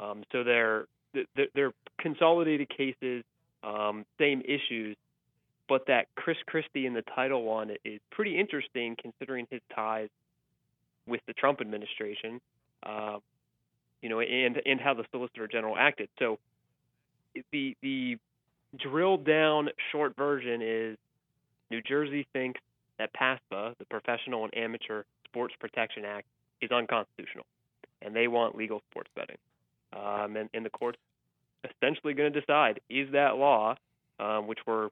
Um, 0.00 0.22
so 0.30 0.44
they're 0.44 0.86
they're, 1.54 1.72
consolidated 1.98 2.68
cases, 2.68 3.24
um, 3.64 4.04
same 4.18 4.42
issues, 4.42 4.96
but 5.68 5.86
that 5.86 6.06
Chris 6.14 6.36
Christie 6.46 6.86
in 6.86 6.94
the 6.94 7.02
title 7.14 7.42
one 7.42 7.70
is 7.84 8.00
pretty 8.10 8.38
interesting 8.38 8.96
considering 9.00 9.46
his 9.50 9.60
ties 9.74 10.08
with 11.06 11.20
the 11.26 11.32
Trump 11.32 11.60
administration, 11.60 12.40
uh, 12.84 13.18
you 14.02 14.08
know, 14.08 14.20
and 14.20 14.60
and 14.64 14.80
how 14.80 14.94
the 14.94 15.04
Solicitor 15.10 15.48
General 15.48 15.76
acted. 15.76 16.08
So 16.18 16.38
the 17.50 17.76
the 17.82 18.18
drilled 18.76 19.24
down 19.24 19.70
short 19.90 20.14
version 20.16 20.60
is 20.62 20.96
New 21.70 21.82
Jersey 21.82 22.26
thinks 22.32 22.60
that 22.98 23.12
PASPA, 23.14 23.74
the 23.78 23.84
Professional 23.86 24.44
and 24.44 24.56
Amateur 24.56 25.04
Sports 25.24 25.54
Protection 25.58 26.04
Act, 26.04 26.26
is 26.60 26.70
unconstitutional, 26.70 27.44
and 28.02 28.14
they 28.14 28.28
want 28.28 28.56
legal 28.56 28.82
sports 28.90 29.10
betting. 29.16 29.38
Um, 29.92 30.36
and, 30.36 30.50
and 30.52 30.64
the 30.64 30.70
court's 30.70 30.98
essentially 31.70 32.14
going 32.14 32.32
to 32.32 32.40
decide 32.40 32.80
is 32.88 33.10
that 33.12 33.36
law, 33.36 33.74
um, 34.18 34.46
which 34.46 34.60
we're 34.66 34.88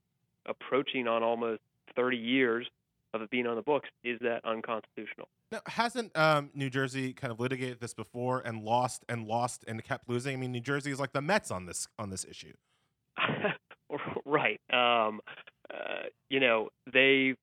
approaching 0.46 1.08
on 1.08 1.22
almost 1.22 1.60
30 1.96 2.16
years 2.16 2.66
of 3.12 3.22
it 3.22 3.30
being 3.30 3.46
on 3.46 3.56
the 3.56 3.62
books, 3.62 3.88
is 4.02 4.18
that 4.20 4.44
unconstitutional? 4.44 5.28
Now, 5.52 5.60
hasn't 5.66 6.16
um, 6.16 6.50
New 6.54 6.68
Jersey 6.68 7.12
kind 7.12 7.32
of 7.32 7.38
litigated 7.38 7.80
this 7.80 7.94
before 7.94 8.40
and 8.40 8.62
lost 8.62 9.04
and 9.08 9.26
lost 9.26 9.64
and 9.68 9.82
kept 9.84 10.08
losing? 10.08 10.34
I 10.34 10.36
mean, 10.36 10.52
New 10.52 10.60
Jersey 10.60 10.90
is 10.90 10.98
like 10.98 11.12
the 11.12 11.22
Mets 11.22 11.50
on 11.50 11.66
this 11.66 11.86
on 11.98 12.10
this 12.10 12.24
issue. 12.24 12.54
right. 14.24 14.60
Um, 14.72 15.20
uh, 15.72 16.08
you 16.28 16.40
know, 16.40 16.70
they 16.92 17.36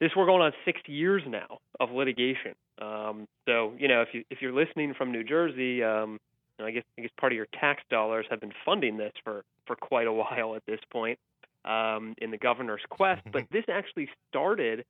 this 0.00 0.10
we're 0.14 0.26
going 0.26 0.42
on 0.42 0.52
six 0.64 0.80
years 0.86 1.22
now 1.26 1.58
of 1.80 1.90
litigation. 1.90 2.54
Um, 2.80 3.26
so 3.46 3.72
you 3.78 3.88
know, 3.88 4.02
if 4.02 4.08
you 4.12 4.24
if 4.30 4.42
you're 4.42 4.52
listening 4.52 4.94
from 4.94 5.12
New 5.12 5.24
Jersey, 5.24 5.82
um, 5.82 6.18
I 6.58 6.70
guess 6.70 6.84
I 6.98 7.02
guess 7.02 7.10
part 7.18 7.32
of 7.32 7.36
your 7.36 7.48
tax 7.58 7.82
dollars 7.90 8.26
have 8.30 8.40
been 8.40 8.52
funding 8.64 8.96
this 8.96 9.12
for 9.24 9.44
for 9.66 9.76
quite 9.76 10.06
a 10.06 10.12
while 10.12 10.54
at 10.56 10.64
this 10.66 10.80
point 10.90 11.18
um, 11.64 12.14
in 12.18 12.30
the 12.30 12.38
governor's 12.38 12.82
quest. 12.88 13.22
But 13.32 13.44
this 13.50 13.64
actually 13.68 14.08
started 14.28 14.84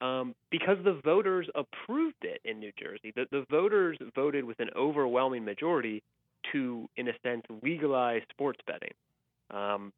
um, 0.00 0.34
because 0.50 0.78
the 0.84 1.00
voters 1.04 1.48
approved 1.54 2.22
it 2.22 2.40
in 2.44 2.58
New 2.58 2.72
Jersey. 2.78 3.12
The, 3.14 3.26
the 3.30 3.44
voters 3.50 3.98
voted 4.14 4.44
with 4.44 4.60
an 4.60 4.70
overwhelming 4.76 5.44
majority 5.44 6.02
to, 6.52 6.88
in 6.96 7.08
a 7.08 7.12
sense, 7.22 7.42
legalize 7.62 8.22
sports 8.30 8.60
betting. 8.66 8.92
Um, 9.50 9.92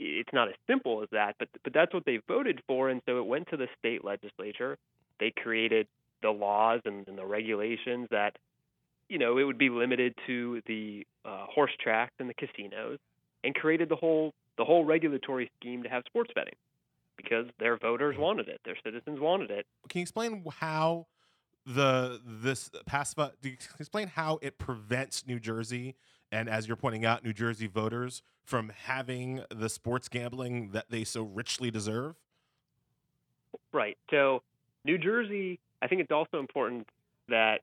it's 0.00 0.32
not 0.32 0.48
as 0.48 0.54
simple 0.66 1.02
as 1.02 1.08
that, 1.12 1.36
but 1.38 1.48
but 1.62 1.72
that's 1.72 1.94
what 1.94 2.04
they 2.04 2.20
voted 2.26 2.60
for, 2.66 2.88
and 2.88 3.00
so 3.06 3.18
it 3.18 3.26
went 3.26 3.48
to 3.50 3.56
the 3.56 3.68
state 3.78 4.04
legislature. 4.04 4.76
They 5.20 5.30
created 5.30 5.86
the 6.22 6.30
laws 6.30 6.80
and, 6.84 7.06
and 7.06 7.16
the 7.16 7.24
regulations 7.24 8.08
that, 8.10 8.36
you 9.08 9.18
know, 9.18 9.38
it 9.38 9.44
would 9.44 9.58
be 9.58 9.70
limited 9.70 10.14
to 10.26 10.60
the 10.66 11.06
uh, 11.24 11.46
horse 11.46 11.72
tracks 11.80 12.14
and 12.18 12.28
the 12.28 12.34
casinos, 12.34 12.98
and 13.42 13.54
created 13.54 13.88
the 13.88 13.96
whole 13.96 14.32
the 14.56 14.64
whole 14.64 14.84
regulatory 14.84 15.50
scheme 15.58 15.82
to 15.82 15.88
have 15.88 16.02
sports 16.06 16.30
betting 16.34 16.54
because 17.16 17.46
their 17.58 17.76
voters 17.76 18.16
wanted 18.18 18.48
it, 18.48 18.60
their 18.64 18.76
citizens 18.84 19.20
wanted 19.20 19.50
it. 19.50 19.66
Can 19.88 20.00
you 20.00 20.02
explain 20.02 20.44
how 20.60 21.06
the 21.66 22.20
this 22.24 22.70
PASPA? 22.86 23.32
Do 23.40 23.50
you 23.50 23.56
explain 23.78 24.08
how 24.08 24.38
it 24.42 24.58
prevents 24.58 25.26
New 25.26 25.40
Jersey 25.40 25.94
and, 26.32 26.48
as 26.48 26.66
you're 26.66 26.76
pointing 26.76 27.04
out, 27.04 27.24
New 27.24 27.32
Jersey 27.32 27.66
voters 27.66 28.22
from 28.44 28.72
having 28.86 29.42
the 29.50 29.68
sports 29.68 30.08
gambling 30.08 30.70
that 30.70 30.90
they 30.90 31.04
so 31.04 31.22
richly 31.22 31.70
deserve? 31.70 32.16
Right. 33.72 33.96
So, 34.10 34.42
New 34.84 34.98
Jersey, 34.98 35.58
I 35.80 35.86
think 35.86 36.00
it's 36.00 36.12
also 36.12 36.38
important 36.38 36.88
that 37.28 37.60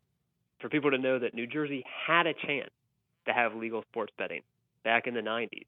for 0.61 0.69
people 0.69 0.91
to 0.91 0.97
know 0.97 1.19
that 1.19 1.33
New 1.33 1.47
Jersey 1.47 1.83
had 2.07 2.27
a 2.27 2.33
chance 2.33 2.69
to 3.25 3.33
have 3.33 3.55
legal 3.55 3.83
sports 3.91 4.13
betting 4.17 4.41
back 4.83 5.07
in 5.07 5.13
the 5.13 5.21
90s. 5.21 5.65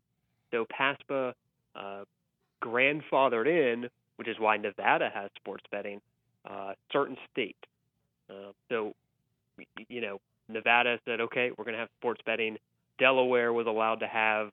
So, 0.52 0.66
PASPA 0.66 1.34
uh, 1.76 2.04
grandfathered 2.64 3.48
in, 3.48 3.90
which 4.18 4.28
is 4.28 4.38
why 4.40 4.58
Nevada 4.58 5.10
has 5.14 5.30
sports 5.36 5.64
betting, 5.72 6.02
uh, 6.50 6.74
certain 6.92 7.18
states. 7.32 7.60
Uh, 8.30 8.52
so, 8.70 8.94
you 9.90 10.02
know, 10.02 10.20
Nevada 10.50 11.00
said, 11.06 11.22
okay, 11.22 11.52
we're 11.58 11.64
going 11.66 11.74
to 11.74 11.80
have 11.80 11.90
sports 12.00 12.22
betting. 12.26 12.58
Delaware 13.00 13.52
was 13.54 13.68
allowed 13.68 14.00
to 14.02 14.08
have 14.08 14.50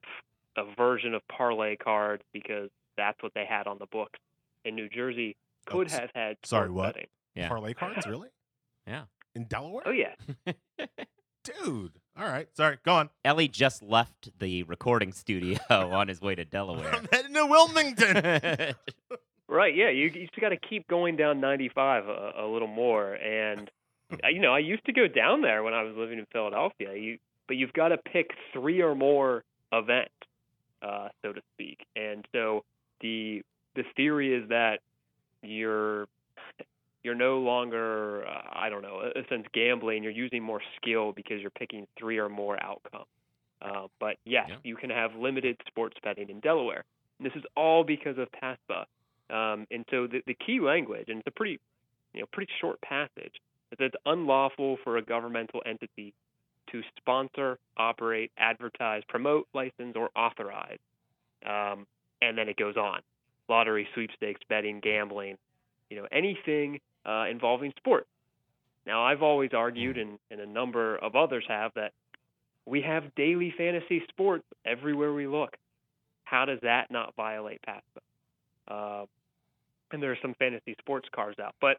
a 0.57 0.63
version 0.75 1.13
of 1.13 1.21
parlay 1.27 1.75
cards 1.75 2.23
because 2.33 2.69
that's 2.97 3.21
what 3.23 3.33
they 3.33 3.45
had 3.45 3.67
on 3.67 3.77
the 3.79 3.85
books. 3.87 4.19
And 4.65 4.75
New 4.75 4.89
Jersey 4.89 5.35
could 5.65 5.87
Oh, 5.93 5.97
have 5.99 6.09
had 6.13 6.37
sorry, 6.43 6.69
what? 6.69 6.93
betting. 6.95 7.07
Yeah. 7.35 7.47
Parlay 7.47 7.73
cards, 7.73 8.05
really? 8.07 8.29
Yeah. 8.87 9.03
In 9.35 9.45
Delaware? 9.45 9.83
Oh 9.85 9.91
yeah, 9.91 10.15
Dude. 11.43 11.93
All 12.17 12.27
right. 12.27 12.47
Sorry. 12.55 12.77
Go 12.83 12.93
on. 12.93 13.09
Elie 13.23 13.47
just 13.47 13.81
left 13.81 14.29
the 14.39 14.63
recording 14.63 15.11
studio 15.13 15.57
on 15.69 16.07
his 16.07 16.21
way 16.21 16.35
to 16.35 16.45
Delaware. 16.45 16.93
I'm 16.93 17.07
heading 17.11 17.33
to 17.33 17.45
Wilmington. 17.45 18.75
right. 19.47 19.75
Yeah, 19.75 19.89
you 19.89 20.05
you 20.13 20.27
just 20.27 20.39
got 20.39 20.49
to 20.49 20.57
keep 20.57 20.87
going 20.87 21.15
down 21.15 21.39
95 21.39 22.07
a, 22.07 22.31
a 22.39 22.45
little 22.47 22.67
more. 22.67 23.13
And 23.13 23.71
you 24.29 24.41
know, 24.41 24.53
I 24.53 24.59
used 24.59 24.85
to 24.85 24.93
go 24.93 25.07
down 25.07 25.41
there 25.41 25.63
when 25.63 25.73
I 25.73 25.83
was 25.83 25.95
living 25.95 26.19
in 26.19 26.25
Philadelphia. 26.31 26.93
You, 26.95 27.17
but 27.47 27.57
you've 27.57 27.73
got 27.73 27.89
to 27.89 27.97
pick 27.97 28.31
three 28.53 28.81
or 28.81 28.93
more 28.95 29.43
events, 29.71 30.11
uh, 30.81 31.07
so 31.21 31.33
to 31.33 31.41
speak. 31.53 31.79
And 31.95 32.25
so 32.33 32.63
the 32.99 33.41
the 33.75 33.83
theory 33.95 34.33
is 34.35 34.49
that 34.49 34.79
you're 35.41 36.07
you're 37.03 37.15
no 37.15 37.39
longer 37.39 38.25
uh, 38.27 38.41
I 38.53 38.69
don't 38.69 38.81
know 38.81 39.11
sense 39.29 39.45
gambling. 39.53 40.03
You're 40.03 40.11
using 40.11 40.43
more 40.43 40.61
skill 40.77 41.11
because 41.13 41.41
you're 41.41 41.51
picking 41.51 41.87
three 41.97 42.17
or 42.17 42.29
more 42.29 42.61
outcomes. 42.63 43.05
Uh, 43.61 43.87
but 43.99 44.17
yes, 44.25 44.47
Yeah. 44.49 44.57
you 44.63 44.75
can 44.75 44.89
have 44.89 45.15
limited 45.15 45.57
sports 45.67 45.95
betting 46.03 46.29
in 46.29 46.39
Delaware. 46.39 46.83
And 47.19 47.25
this 47.25 47.35
is 47.35 47.43
all 47.55 47.83
because 47.83 48.17
of 48.17 48.27
PASPA. 48.31 48.85
Um, 49.29 49.67
and 49.71 49.85
so 49.89 50.07
the, 50.07 50.21
the 50.25 50.33
key 50.33 50.59
language, 50.59 51.05
and 51.07 51.19
it's 51.19 51.27
a 51.27 51.31
pretty, 51.31 51.59
you 52.13 52.21
know, 52.21 52.25
pretty 52.33 52.51
short 52.59 52.81
passage, 52.81 53.35
is 53.71 53.77
that 53.77 53.85
it's 53.85 53.95
unlawful 54.05 54.77
for 54.83 54.97
a 54.97 55.01
governmental 55.01 55.61
entity 55.65 56.13
to 56.71 56.81
sponsor, 56.97 57.59
operate, 57.77 58.31
advertise, 58.37 59.03
promote, 59.07 59.47
license, 59.53 59.95
or 59.95 60.09
authorize. 60.15 60.79
Um, 61.45 61.85
and 62.21 62.37
then 62.37 62.49
it 62.49 62.57
goes 62.57 62.77
on: 62.77 63.01
lottery, 63.47 63.87
sweepstakes, 63.93 64.41
betting, 64.49 64.79
gambling, 64.81 65.37
you 65.89 65.97
know, 65.97 66.07
anything 66.11 66.79
uh, 67.05 67.25
involving 67.29 67.73
sport. 67.77 68.07
Now, 68.85 69.03
I've 69.03 69.21
always 69.21 69.51
argued, 69.53 69.97
and, 69.97 70.17
and 70.31 70.41
a 70.41 70.45
number 70.45 70.95
of 70.97 71.15
others 71.15 71.45
have, 71.47 71.71
that 71.75 71.93
we 72.65 72.81
have 72.81 73.13
daily 73.15 73.53
fantasy 73.57 74.03
sports 74.09 74.45
everywhere 74.65 75.13
we 75.13 75.27
look. 75.27 75.55
How 76.23 76.45
does 76.45 76.59
that 76.63 76.89
not 76.89 77.15
violate 77.15 77.61
PASPA? 77.67 78.01
Uh, 78.67 79.05
and 79.91 80.01
there 80.01 80.11
are 80.11 80.17
some 80.21 80.33
fantasy 80.39 80.75
sports 80.79 81.07
cars 81.13 81.35
out. 81.43 81.55
But 81.59 81.77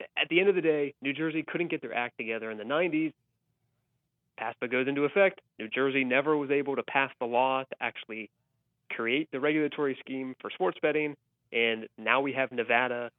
at 0.00 0.28
the 0.30 0.40
end 0.40 0.48
of 0.48 0.54
the 0.54 0.62
day, 0.62 0.94
New 1.02 1.12
Jersey 1.12 1.44
couldn't 1.46 1.70
get 1.70 1.82
their 1.82 1.94
act 1.94 2.16
together 2.16 2.50
in 2.50 2.58
the 2.58 2.64
90s. 2.64 3.12
PASPA 4.40 4.70
goes 4.70 4.88
into 4.88 5.04
effect. 5.04 5.40
New 5.58 5.68
Jersey 5.68 6.04
never 6.04 6.36
was 6.36 6.50
able 6.50 6.76
to 6.76 6.82
pass 6.82 7.10
the 7.20 7.26
law 7.26 7.62
to 7.62 7.76
actually 7.80 8.30
create 8.90 9.28
the 9.30 9.40
regulatory 9.40 9.96
scheme 10.00 10.34
for 10.40 10.50
sports 10.50 10.78
betting. 10.80 11.16
And 11.52 11.86
now 11.98 12.20
we 12.20 12.32
have 12.32 12.50
Nevada, 12.50 13.10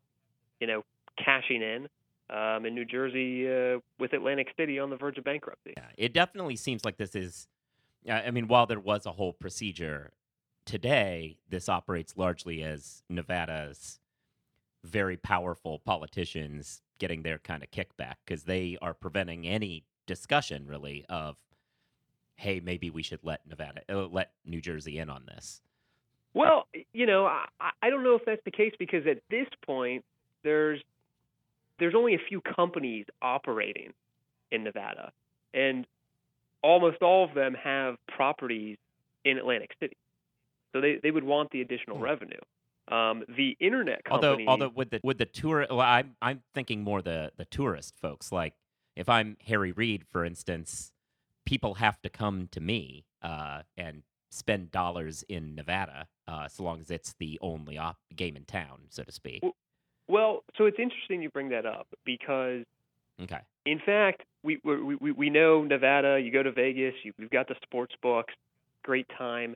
you 0.60 0.68
know, 0.68 0.84
cashing 1.18 1.62
in, 1.62 1.88
um, 2.30 2.66
and 2.66 2.76
New 2.76 2.86
Jersey 2.86 3.48
uh, 3.48 3.80
with 4.00 4.14
Atlantic 4.14 4.48
City 4.58 4.80
on 4.80 4.90
the 4.90 4.96
verge 4.96 5.18
of 5.18 5.24
bankruptcy. 5.24 5.74
Yeah, 5.78 5.88
it 5.98 6.14
definitely 6.14 6.56
seems 6.56 6.86
like 6.86 6.98
this 6.98 7.16
is. 7.16 7.48
I 8.10 8.24
I 8.24 8.32
mean, 8.32 8.48
while 8.48 8.66
there 8.66 8.80
was 8.80 9.06
a 9.06 9.12
whole 9.12 9.34
procedure, 9.34 10.14
today 10.66 11.38
this 11.50 11.70
operates 11.70 12.18
largely 12.18 12.64
as 12.64 13.04
Nevada's 13.10 14.00
very 14.84 15.18
powerful 15.18 15.80
politicians 15.80 16.82
getting 17.00 17.24
their 17.24 17.40
kind 17.40 17.64
of 17.64 17.72
kickback 17.72 18.16
because 18.26 18.44
they 18.44 18.78
are 18.82 18.94
preventing 18.94 19.48
any 19.48 19.86
discussion 20.06 20.68
really 20.68 21.06
of, 21.10 21.38
hey, 22.36 22.60
maybe 22.60 22.90
we 22.90 23.02
should 23.04 23.20
let 23.24 23.48
Nevada, 23.48 23.82
uh, 23.90 24.08
let 24.08 24.32
New 24.46 24.62
Jersey 24.62 25.00
in 25.00 25.10
on 25.10 25.26
this. 25.26 25.62
Well, 26.34 26.68
you 26.94 27.06
know, 27.06 27.26
I, 27.26 27.46
I 27.82 27.90
don't 27.90 28.04
know 28.04 28.16
if 28.16 28.26
that's 28.26 28.44
the 28.44 28.52
case 28.52 28.74
because 28.80 29.06
at 29.08 29.20
this 29.30 29.48
point, 29.66 30.04
there's 30.44 30.82
there's 31.80 31.96
only 31.96 32.14
a 32.16 32.20
few 32.30 32.42
companies 32.42 33.06
operating 33.22 33.94
in 34.52 34.64
Nevada, 34.64 35.12
and 35.54 35.86
almost 36.62 37.02
all 37.02 37.24
of 37.26 37.34
them 37.34 37.56
have 37.62 37.96
properties 38.08 38.78
in 39.26 39.38
Atlantic 39.38 39.72
City, 39.80 39.98
so 40.72 40.82
they, 40.82 41.00
they 41.02 41.12
would 41.12 41.24
want 41.24 41.50
the 41.52 41.62
additional 41.62 41.98
Hmm. 41.98 42.04
revenue. 42.04 42.40
Um, 42.90 43.24
the 43.38 43.56
internet 43.62 44.02
Although, 44.12 44.38
although 44.46 44.72
with 44.76 44.90
the 44.90 45.00
with 45.04 45.18
the 45.18 45.26
tour, 45.26 45.66
well, 45.70 45.80
I'm 45.80 46.18
I'm 46.22 46.44
thinking 46.54 46.84
more 46.84 47.02
the 47.02 47.32
the 47.38 47.46
tourist 47.46 47.96
folks. 47.98 48.30
Like 48.30 48.56
if 48.98 49.08
I'm 49.08 49.38
Harry 49.48 49.72
Reid, 49.72 50.04
for 50.12 50.26
instance, 50.26 50.92
people 51.46 51.76
have 51.76 52.02
to 52.02 52.10
come 52.10 52.50
to 52.52 52.60
me 52.60 53.06
uh, 53.22 53.62
and 53.78 54.04
spend 54.32 54.70
dollars 54.72 55.24
in 55.30 55.56
Nevada, 55.56 56.08
uh, 56.28 56.50
so 56.50 56.64
long 56.64 56.82
as 56.82 56.92
it's 56.92 57.14
the 57.20 57.40
only 57.42 57.78
op- 57.78 58.00
game 58.18 58.36
in 58.36 58.44
town, 58.44 58.82
so 58.90 59.04
to 59.04 59.12
speak. 59.14 59.44
Well- 59.44 59.56
well, 60.08 60.44
so 60.58 60.66
it's 60.66 60.80
interesting 60.80 61.22
you 61.22 61.30
bring 61.30 61.50
that 61.50 61.66
up 61.66 61.88
because 62.06 62.64
Okay. 63.22 63.40
in 63.66 63.80
fact, 63.86 64.24
we 64.44 64.60
we 64.64 64.96
we, 64.96 65.12
we 65.12 65.30
know 65.30 65.64
Nevada. 65.64 66.20
You 66.20 66.32
go 66.32 66.44
to 66.44 66.52
Vegas, 66.52 66.94
you, 67.04 67.14
we've 67.18 67.30
got 67.30 67.48
the 67.48 67.56
sports 67.64 67.96
books, 68.02 68.34
great 68.84 69.08
time. 69.18 69.56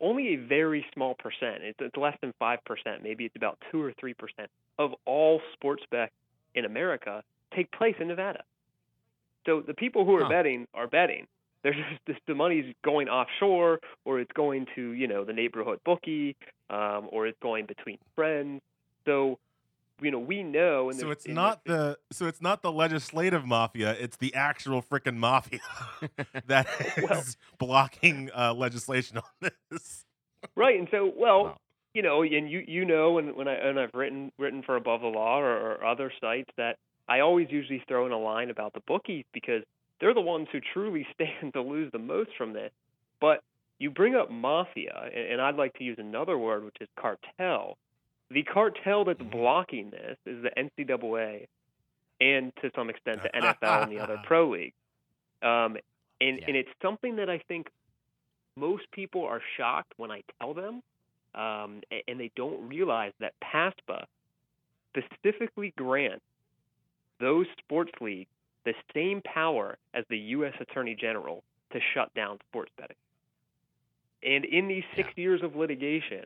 Only 0.00 0.34
a 0.34 0.36
very 0.36 0.84
small 0.92 1.14
percent. 1.14 1.62
It's, 1.62 1.78
it's 1.80 1.96
less 1.96 2.16
than 2.20 2.34
five 2.38 2.58
percent. 2.64 3.02
Maybe 3.02 3.24
it's 3.24 3.36
about 3.36 3.58
two 3.70 3.80
or 3.82 3.92
three 3.98 4.14
percent 4.14 4.50
of 4.78 4.92
all 5.06 5.40
sports 5.52 5.84
bets 5.90 6.12
in 6.54 6.64
America 6.64 7.22
take 7.54 7.70
place 7.72 7.94
in 8.00 8.08
Nevada. 8.08 8.42
So 9.46 9.60
the 9.60 9.74
people 9.74 10.04
who 10.04 10.16
are 10.16 10.22
Huh. 10.24 10.28
betting 10.30 10.66
are 10.74 10.86
betting. 10.88 11.26
There's 11.62 11.76
just 11.76 12.00
this, 12.06 12.16
the 12.26 12.34
money's 12.34 12.74
going 12.84 13.08
offshore, 13.08 13.80
or 14.04 14.20
it's 14.20 14.32
going 14.32 14.66
to 14.74 14.90
you 14.90 15.06
know 15.06 15.24
the 15.24 15.32
neighborhood 15.32 15.80
bookie, 15.84 16.36
um, 16.70 17.08
or 17.10 17.26
it's 17.26 17.38
going 17.40 17.66
between 17.66 17.98
friends. 18.14 18.60
So 19.06 19.38
you 20.04 20.10
know 20.10 20.18
we 20.18 20.42
know. 20.42 20.90
And 20.90 20.98
so 20.98 21.10
it's 21.10 21.26
not 21.26 21.60
there's- 21.64 21.96
the 22.10 22.14
so 22.14 22.26
it's 22.26 22.40
not 22.42 22.62
the 22.62 22.70
legislative 22.72 23.44
mafia. 23.46 23.92
It's 23.98 24.16
the 24.18 24.34
actual 24.34 24.82
freaking 24.82 25.16
mafia 25.16 25.60
that 26.46 26.66
is 26.96 27.02
Well- 27.08 27.24
blocking 27.58 28.30
uh, 28.36 28.54
legislation 28.54 29.18
on 29.18 29.50
this. 29.70 30.04
Right, 30.56 30.78
and 30.78 30.88
so 30.90 31.10
well, 31.16 31.44
Wow. 31.44 31.56
you 31.94 32.02
know, 32.02 32.22
and 32.22 32.50
you 32.50 32.62
you 32.66 32.84
know, 32.84 33.18
and 33.18 33.34
when 33.34 33.48
I 33.48 33.54
and 33.54 33.80
I've 33.80 33.94
written 33.94 34.30
written 34.38 34.62
for 34.62 34.76
Above 34.76 35.00
the 35.00 35.06
Law 35.08 35.40
or, 35.40 35.56
or 35.78 35.84
other 35.84 36.12
sites 36.20 36.50
that 36.58 36.76
I 37.08 37.20
always 37.20 37.48
usually 37.50 37.82
throw 37.88 38.06
in 38.06 38.12
a 38.12 38.18
line 38.18 38.50
about 38.50 38.72
the 38.74 38.80
bookies 38.86 39.24
because 39.32 39.62
they're 40.00 40.14
the 40.14 40.20
ones 40.20 40.48
who 40.52 40.60
truly 40.72 41.06
stand 41.14 41.54
to 41.54 41.62
lose 41.62 41.90
the 41.92 41.98
most 41.98 42.30
from 42.36 42.52
this. 42.52 42.70
But 43.20 43.40
you 43.78 43.90
bring 43.90 44.14
up 44.14 44.30
mafia, 44.30 45.10
and, 45.14 45.32
and 45.32 45.40
I'd 45.40 45.56
like 45.56 45.72
to 45.78 45.84
use 45.84 45.96
another 45.98 46.36
word, 46.38 46.64
which 46.64 46.76
is 46.80 46.88
cartel. 46.98 47.76
The 48.30 48.42
cartel 48.42 49.04
that's 49.04 49.22
blocking 49.22 49.90
this 49.90 50.16
is 50.26 50.42
the 50.42 50.50
NCAA, 50.56 51.46
and 52.20 52.52
to 52.62 52.70
some 52.74 52.90
extent 52.90 53.20
the 53.22 53.30
NFL 53.30 53.82
and 53.84 53.92
the 53.92 54.00
other 54.00 54.20
pro 54.26 54.50
leagues. 54.50 54.74
Um, 55.42 55.76
and 56.20 56.38
Yeah. 56.38 56.44
and 56.48 56.56
it's 56.56 56.70
something 56.80 57.16
that 57.16 57.28
I 57.28 57.38
think 57.48 57.68
most 58.56 58.90
people 58.92 59.24
are 59.24 59.42
shocked 59.56 59.92
when 59.96 60.10
I 60.10 60.22
tell 60.40 60.54
them, 60.54 60.82
um, 61.34 61.82
and 62.08 62.18
they 62.18 62.30
don't 62.36 62.68
realize 62.68 63.12
that 63.20 63.34
PASPA 63.42 64.06
specifically 64.96 65.72
grants 65.76 66.24
those 67.20 67.46
sports 67.58 67.92
leagues 68.00 68.30
the 68.64 68.74
same 68.94 69.20
power 69.22 69.76
as 69.92 70.04
the 70.08 70.18
U.S. 70.18 70.54
Attorney 70.60 70.94
General 70.94 71.42
to 71.72 71.80
shut 71.92 72.12
down 72.14 72.38
sports 72.48 72.70
betting. 72.78 72.96
And 74.22 74.44
in 74.44 74.68
these 74.68 74.84
six 74.96 75.10
years 75.16 75.42
of 75.42 75.54
litigation, 75.54 76.24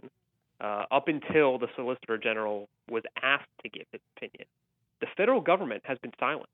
uh, 0.61 0.85
up 0.91 1.09
until 1.09 1.59
the 1.59 1.69
Solicitor 1.77 2.19
General 2.19 2.69
was 2.91 3.03
asked 3.23 3.49
to 3.62 3.69
give 3.69 3.87
his 3.93 4.00
opinion, 4.17 4.47
the 5.00 5.07
federal 5.17 5.41
government 5.41 5.83
has 5.85 5.99
been 5.99 6.12
silent. 6.19 6.49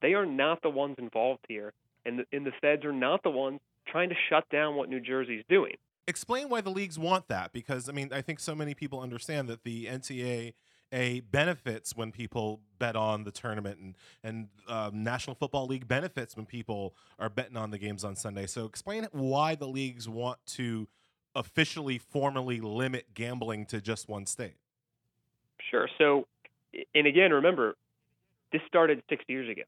They 0.00 0.14
are 0.14 0.26
not 0.26 0.62
the 0.62 0.70
ones 0.70 0.94
involved 0.98 1.44
here, 1.48 1.72
and 2.06 2.20
the, 2.20 2.24
and 2.32 2.46
the 2.46 2.52
feds 2.60 2.84
are 2.84 2.92
not 2.92 3.22
the 3.22 3.30
ones 3.30 3.60
trying 3.86 4.08
to 4.10 4.14
shut 4.28 4.48
down 4.50 4.76
what 4.76 4.88
New 4.88 5.00
Jersey's 5.00 5.44
doing. 5.48 5.74
Explain 6.06 6.48
why 6.48 6.60
the 6.60 6.70
leagues 6.70 6.98
want 6.98 7.28
that, 7.28 7.52
because 7.52 7.88
I 7.88 7.92
mean, 7.92 8.10
I 8.12 8.22
think 8.22 8.40
so 8.40 8.54
many 8.54 8.74
people 8.74 9.00
understand 9.00 9.48
that 9.48 9.64
the 9.64 9.86
NCAA 9.86 11.22
benefits 11.30 11.96
when 11.96 12.12
people 12.12 12.60
bet 12.78 12.96
on 12.96 13.24
the 13.24 13.30
tournament, 13.30 13.78
and 13.80 13.96
and 14.22 14.48
um, 14.68 15.02
National 15.02 15.34
Football 15.34 15.66
League 15.66 15.88
benefits 15.88 16.36
when 16.36 16.46
people 16.46 16.94
are 17.18 17.28
betting 17.28 17.56
on 17.56 17.70
the 17.72 17.78
games 17.78 18.04
on 18.04 18.16
Sunday. 18.16 18.46
So 18.46 18.64
explain 18.64 19.06
why 19.12 19.54
the 19.54 19.66
leagues 19.66 20.08
want 20.08 20.38
to 20.46 20.88
officially, 21.34 21.98
formally 21.98 22.60
limit 22.60 23.14
gambling 23.14 23.66
to 23.66 23.80
just 23.80 24.08
one 24.08 24.26
state. 24.26 24.56
Sure. 25.70 25.88
So, 25.98 26.26
and 26.94 27.06
again, 27.06 27.32
remember, 27.32 27.76
this 28.52 28.62
started 28.66 29.02
six 29.08 29.24
years 29.28 29.48
ago. 29.48 29.64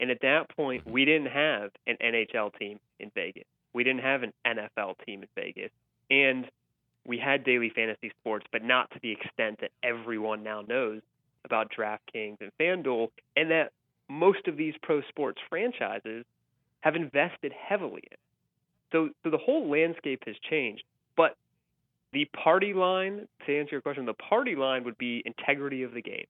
And 0.00 0.10
at 0.10 0.20
that 0.22 0.54
point, 0.56 0.84
we 0.90 1.04
didn't 1.04 1.28
have 1.28 1.70
an 1.86 1.96
NHL 2.02 2.58
team 2.58 2.80
in 2.98 3.10
Vegas. 3.14 3.44
We 3.72 3.84
didn't 3.84 4.02
have 4.02 4.22
an 4.22 4.32
NFL 4.44 4.96
team 5.06 5.22
in 5.22 5.28
Vegas. 5.36 5.70
And 6.10 6.50
we 7.06 7.18
had 7.18 7.44
daily 7.44 7.70
fantasy 7.70 8.12
sports, 8.20 8.46
but 8.52 8.64
not 8.64 8.90
to 8.90 8.98
the 9.02 9.12
extent 9.12 9.60
that 9.60 9.70
everyone 9.82 10.42
now 10.42 10.62
knows 10.62 11.02
about 11.44 11.72
DraftKings 11.76 12.38
and 12.40 12.50
FanDuel, 12.60 13.08
and 13.36 13.50
that 13.50 13.72
most 14.08 14.46
of 14.46 14.56
these 14.56 14.74
pro 14.82 15.02
sports 15.02 15.40
franchises 15.48 16.24
have 16.80 16.94
invested 16.94 17.52
heavily 17.52 18.02
in. 18.10 18.16
So, 18.92 19.08
so 19.24 19.30
the 19.30 19.38
whole 19.38 19.68
landscape 19.70 20.22
has 20.26 20.36
changed. 20.48 20.84
But 21.16 21.36
the 22.12 22.26
party 22.26 22.74
line, 22.74 23.26
to 23.46 23.58
answer 23.58 23.70
your 23.72 23.80
question, 23.80 24.04
the 24.06 24.14
party 24.14 24.54
line 24.54 24.84
would 24.84 24.98
be 24.98 25.22
integrity 25.24 25.82
of 25.82 25.92
the 25.94 26.02
game. 26.02 26.26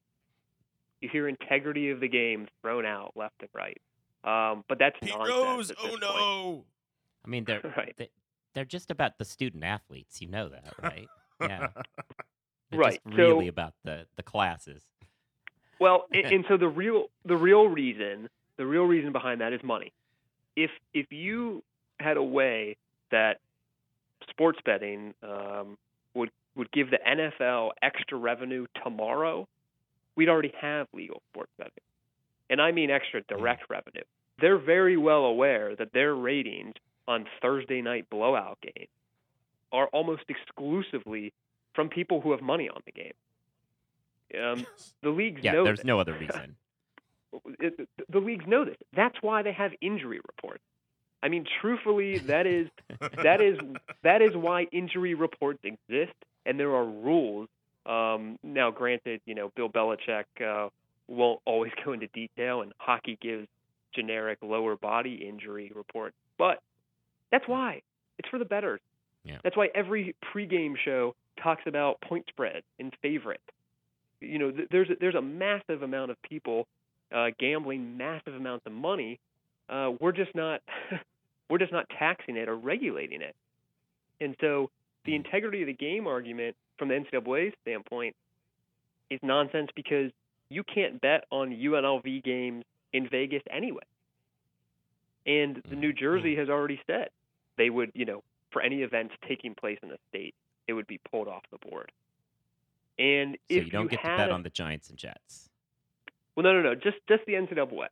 You 1.00 1.09
hear 1.11 1.28
integrity 1.28 1.90
of 1.90 1.99
the 2.00 2.09
game 2.09 2.47
thrown 2.62 2.87
out 2.87 3.12
left 3.16 3.35
and 3.40 3.49
right. 3.52 3.81
Um, 4.25 4.64
but 4.69 4.78
that's 4.78 4.97
Pete 5.00 5.11
nonsense. 5.11 5.37
Rose, 5.37 5.71
at 5.73 5.76
oh 5.83 5.88
this 5.88 6.00
no! 6.00 6.64
I 7.25 7.28
mean, 7.28 7.45
they're 7.45 7.61
Right. 7.76 7.92
they, 7.97 8.09
they're 8.54 8.64
just 8.64 8.90
about 8.92 9.19
the 9.19 9.25
student 9.25 9.64
athletes. 9.64 10.23
You 10.23 10.28
know 10.28 10.49
that, 10.49 10.73
right? 10.81 11.09
Yeah. 11.40 11.69
They're 12.71 12.81
Right, 12.81 13.00
Just 13.04 13.16
so- 13.16 13.23
really 13.23 13.49
about 13.49 13.75
the 13.85 14.07
the 14.16 14.23
classes. 14.23 14.83
Well, 15.81 16.07
and, 16.12 16.25
and 16.33 16.45
so 16.49 16.57
the 16.57 16.69
real 16.69 17.07
the 17.25 17.37
real 17.37 17.66
reason 17.66 18.28
the 18.57 18.64
real 18.64 18.85
reason 18.85 19.12
behind 19.12 19.40
that 19.40 19.52
is 19.52 19.61
money. 19.64 19.92
If 20.57 20.71
if 20.95 21.11
you 21.11 21.64
had 22.02 22.16
a 22.16 22.23
way 22.23 22.76
that 23.11 23.38
sports 24.30 24.59
betting 24.64 25.14
um, 25.23 25.76
would 26.14 26.30
would 26.56 26.71
give 26.73 26.90
the 26.90 26.99
NFL 27.06 27.71
extra 27.82 28.18
revenue 28.18 28.66
tomorrow, 28.85 29.49
we'd 30.16 30.28
already 30.28 30.52
have 30.61 30.87
legal 30.92 31.23
sports 31.32 31.50
betting, 31.59 31.73
and 32.50 32.61
I 32.61 32.73
mean 32.73 32.90
extra 32.90 33.23
direct 33.23 33.71
revenue. 33.71 34.02
They're 34.40 34.59
very 34.59 34.97
well 34.97 35.25
aware 35.25 35.75
that 35.76 35.92
their 35.92 36.14
ratings 36.14 36.75
on 37.09 37.26
Thursday 37.40 37.80
night 37.82 38.06
blowout 38.11 38.59
games 38.62 38.88
are 39.73 39.87
almost 39.88 40.23
exclusively 40.28 41.32
from 41.75 41.88
people 41.88 42.21
who 42.21 42.32
have 42.32 42.42
money 42.42 42.68
on 42.68 42.80
the 42.85 42.92
game. 42.92 43.12
Um, 44.42 44.66
the 45.02 45.11
leagues 45.11 45.42
Yeah, 45.42 45.52
know 45.52 45.64
there's 45.64 45.78
this. 45.78 45.87
no 45.87 45.99
other 46.00 46.12
reason. 46.21 46.56
It- 47.60 47.88
the 48.10 48.19
leagues 48.19 48.45
know 48.47 48.65
this. 48.65 48.76
That's 48.95 49.17
why 49.23 49.43
they 49.43 49.52
have 49.52 49.73
injury 49.80 50.21
reports. 50.26 50.62
I 51.23 51.28
mean, 51.28 51.45
truthfully, 51.61 52.19
that 52.19 52.47
is 52.47 52.69
that 53.23 53.41
is 53.41 53.58
that 54.02 54.23
is 54.23 54.35
why 54.35 54.67
injury 54.73 55.15
reports 55.15 55.61
exist, 55.65 56.15
and 56.47 56.58
there 56.58 56.75
are 56.75 56.85
rules. 56.85 57.49
Um, 57.85 58.39
now, 58.43 58.71
granted, 58.71 59.21
you 59.26 59.35
know, 59.35 59.50
Bill 59.56 59.69
Belichick 59.69 60.25
uh, 60.41 60.69
won't 61.08 61.41
always 61.45 61.73
go 61.85 61.93
into 61.93 62.08
detail, 62.08 62.63
and 62.63 62.73
hockey 62.78 63.19
gives 63.21 63.47
generic 63.95 64.39
lower 64.43 64.76
body 64.76 65.26
injury 65.28 65.71
reports, 65.75 66.17
but 66.39 66.61
that's 67.30 67.47
why 67.47 67.82
it's 68.19 68.28
for 68.28 68.39
the 68.39 68.45
better. 68.45 68.80
Yeah. 69.25 69.39
That's 69.45 69.56
why 69.56 69.69
every 69.75 70.15
pregame 70.35 70.75
show 70.85 71.15
talks 71.43 71.63
about 71.67 72.00
point 72.00 72.25
spread 72.28 72.63
and 72.78 72.93
favorite. 73.02 73.41
You 74.21 74.39
know, 74.39 74.50
th- 74.50 74.69
there's 74.71 74.91
a, 74.91 74.95
there's 75.00 75.15
a 75.15 75.23
massive 75.23 75.82
amount 75.82 76.11
of 76.11 76.21
people 76.23 76.67
uh, 77.15 77.28
gambling 77.39 77.97
massive 77.97 78.35
amounts 78.35 78.67
of 78.67 78.73
money. 78.73 79.19
Uh, 79.73 79.93
we're 80.00 80.13
just 80.13 80.35
not 80.35 80.61
we're 81.50 81.58
just 81.58 81.73
not 81.73 81.87
taxing 81.99 82.37
it 82.37 82.49
or 82.49 82.56
regulating 82.56 83.23
it. 83.23 83.35
And 84.21 84.37
so 84.41 84.71
the 85.04 85.15
integrity 85.15 85.63
of 85.63 85.67
the 85.67 85.73
game 85.73 86.06
argument 86.06 86.54
from 86.78 86.89
the 86.89 86.95
NCAA 86.95 87.52
standpoint 87.63 88.15
is 89.11 89.19
nonsense 89.23 89.71
because 89.75 90.13
you 90.50 90.63
can't 90.63 91.00
bet 91.00 91.25
on 91.30 91.50
UNLV 91.50 92.23
games 92.23 92.65
in 92.93 93.08
Vegas 93.08 93.43
anyway. 93.50 93.82
And 95.26 95.63
the 95.69 95.76
New 95.76 95.93
Jersey 95.93 96.37
has 96.37 96.49
already 96.49 96.80
said 96.87 97.08
they 97.56 97.71
would, 97.71 97.93
you 97.95 98.04
know, 98.04 98.23
for 98.50 98.61
any 98.61 98.82
events 98.82 99.15
taking 99.26 99.54
place 99.54 99.78
in 99.82 99.89
the 99.89 99.99
state, 100.11 100.35
it 100.69 100.73
would 100.75 100.87
be 100.87 101.00
pulled 101.11 101.28
off 101.28 101.43
the 101.50 101.58
board. 101.58 101.91
And 102.99 103.39
So 103.50 103.56
if 103.56 103.65
you 103.67 103.71
don't 103.71 103.89
get 103.91 104.02
to 104.02 104.17
bet 104.17 104.28
a- 104.30 104.32
on 104.32 104.43
the 104.43 104.50
Giants 104.50 104.91
and 104.91 104.99
Jets. 104.99 105.49
well, 106.37 106.45
no, 106.45 106.52
no, 106.52 106.61
no, 106.61 106.75
just 106.75 106.99
just 107.08 107.25
the 107.26 107.35
NCAA. 107.35 107.87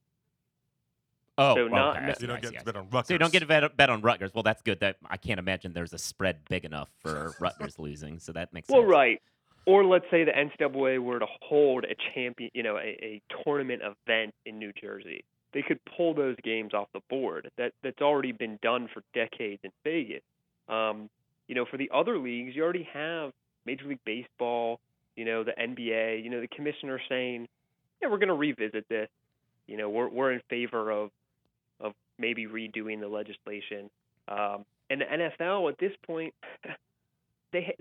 Oh, 1.39 1.55
So 1.55 1.69
not- 1.69 1.97
okay, 1.97 2.05
I 2.05 2.07
no- 2.09 2.13
see, 2.15 2.23
You 2.23 2.27
don't 2.29 2.43
get 2.43 2.51
see, 2.51 2.57
to 2.59 2.65
bet 2.65 2.77
on 2.77 2.89
Rutgers. 2.91 3.09
So 3.09 3.15
you 3.15 3.19
don't 3.19 3.33
get 3.33 3.41
to 3.41 3.47
bet, 3.47 3.77
bet 3.77 3.91
on 3.91 4.03
Rutgers. 4.03 4.35
Well, 4.35 4.43
that's 4.43 4.63
good. 4.63 4.81
That 4.81 4.97
I 5.09 5.17
can't 5.17 5.39
imagine 5.39 5.73
there's 5.73 5.93
a 5.93 5.99
spread 5.99 6.45
big 6.49 6.65
enough 6.65 6.91
for 6.99 7.33
Rutgers 7.41 7.79
losing. 7.79 8.19
So 8.19 8.33
that 8.33 8.53
makes 8.53 8.69
Well, 8.69 8.81
sense. 8.83 8.89
Well, 8.89 8.99
right. 8.99 9.23
Or 9.67 9.85
let's 9.85 10.07
say 10.11 10.25
the 10.25 10.33
NCAA 10.33 10.99
were 11.03 11.19
to 11.19 11.27
hold 11.43 11.85
a 11.85 11.95
champion, 12.15 12.51
you 12.55 12.63
know, 12.63 12.77
a, 12.77 12.97
a 13.03 13.23
tournament 13.45 13.83
event 13.83 14.35
in 14.47 14.59
New 14.59 14.73
Jersey. 14.73 15.25
They 15.53 15.63
could 15.63 15.79
pull 15.97 16.15
those 16.15 16.37
games 16.43 16.75
off 16.75 16.89
the 16.95 17.01
board. 17.11 17.51
That 17.59 17.73
that's 17.83 18.01
already 18.01 18.33
been 18.33 18.59
done 18.63 18.89
for 18.93 19.03
decades 19.15 19.61
in 19.65 19.71
Vegas. 19.85 20.23
Um, 20.69 21.11
you 21.49 21.55
know, 21.55 21.65
for 21.65 21.77
the 21.77 21.91
other 21.93 22.19
leagues, 22.19 22.55
you 22.55 22.63
already 22.63 22.89
have 22.93 23.33
Major 23.67 23.87
League 23.87 23.99
Baseball. 24.05 24.81
You 25.17 25.25
know, 25.25 25.45
the 25.45 25.53
NBA. 25.53 26.23
You 26.25 26.31
know, 26.31 26.41
the 26.41 26.49
commissioner 26.49 27.01
saying, 27.09 27.49
"Yeah, 28.01 28.09
we're 28.09 28.19
going 28.19 28.29
to 28.29 28.35
revisit 28.35 28.89
this. 28.89 29.09
You 29.67 29.77
know, 29.77 29.91
we're 29.91 30.09
we're 30.09 30.33
in 30.33 30.41
favor 30.49 30.91
of 30.91 31.07
of 31.07 31.11
maybe 32.21 32.47
redoing 32.47 33.01
the 33.01 33.09
legislation." 33.09 33.91
Um, 34.29 34.67
and 34.91 35.01
the 35.01 35.07
NFL 35.07 35.71
at 35.71 35.79
this 35.79 35.93
point, 36.07 36.35
they 37.53 37.75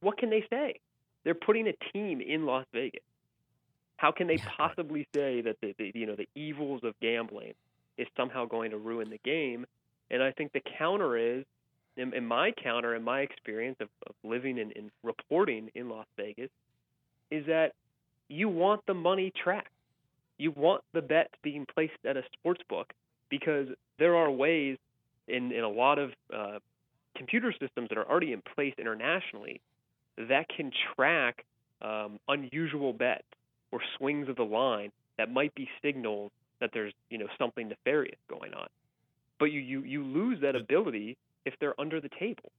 what 0.00 0.18
can 0.18 0.30
they 0.30 0.44
say? 0.50 0.80
They're 1.24 1.34
putting 1.34 1.68
a 1.68 1.74
team 1.92 2.20
in 2.20 2.46
Las 2.46 2.66
Vegas. 2.72 3.02
How 3.96 4.12
can 4.12 4.28
they 4.28 4.38
Yeah, 4.38 4.48
possibly 4.56 5.06
say 5.14 5.42
that 5.42 5.56
the, 5.60 5.74
the 5.78 5.92
you 5.94 6.06
know 6.06 6.16
the 6.16 6.28
evils 6.34 6.82
of 6.84 6.94
gambling 7.00 7.54
is 7.96 8.06
somehow 8.16 8.46
going 8.46 8.70
to 8.70 8.78
ruin 8.78 9.10
the 9.10 9.20
game? 9.24 9.66
And 10.10 10.22
I 10.22 10.32
think 10.32 10.52
the 10.52 10.62
counter 10.78 11.16
is, 11.16 11.44
in, 11.96 12.14
in 12.14 12.26
my 12.26 12.52
counter, 12.52 12.94
in 12.94 13.02
my 13.02 13.20
experience 13.20 13.76
of, 13.80 13.88
of 14.06 14.14
living 14.24 14.58
and, 14.58 14.72
and 14.74 14.90
reporting 15.02 15.70
in 15.74 15.90
Las 15.90 16.06
Vegas, 16.16 16.50
is 17.30 17.46
that 17.46 17.72
you 18.28 18.48
want 18.48 18.82
the 18.86 18.94
money 18.94 19.32
tracked. 19.42 19.72
You 20.38 20.52
want 20.52 20.82
the 20.94 21.02
bets 21.02 21.34
being 21.42 21.66
placed 21.74 21.98
at 22.06 22.16
a 22.16 22.22
sports 22.32 22.62
book 22.68 22.92
because 23.30 23.68
there 23.98 24.16
are 24.16 24.30
ways 24.30 24.78
in, 25.26 25.52
in 25.52 25.64
a 25.64 25.68
lot 25.68 25.98
of 25.98 26.10
uh, 26.34 26.58
computer 27.16 27.52
systems 27.58 27.88
that 27.88 27.98
are 27.98 28.08
already 28.08 28.32
in 28.32 28.42
place 28.54 28.74
internationally 28.78 29.60
that 30.16 30.46
can 30.48 30.70
track 30.96 31.44
um, 31.82 32.18
unusual 32.28 32.92
bets 32.92 33.24
or 33.70 33.80
swings 33.96 34.28
of 34.28 34.36
the 34.36 34.42
line 34.44 34.90
that 35.16 35.30
might 35.32 35.54
be 35.54 35.68
signals 35.82 36.30
that 36.60 36.70
there's 36.72 36.92
you 37.10 37.18
know 37.18 37.26
something 37.38 37.68
nefarious 37.68 38.18
going 38.28 38.52
on. 38.54 38.66
But 39.38 39.46
you 39.46 39.60
you, 39.60 39.82
you 39.82 40.02
lose 40.02 40.40
that 40.40 40.56
ability 40.56 41.16
if 41.44 41.54
they're 41.60 41.78
under 41.80 42.00
the 42.00 42.08
table. 42.18 42.50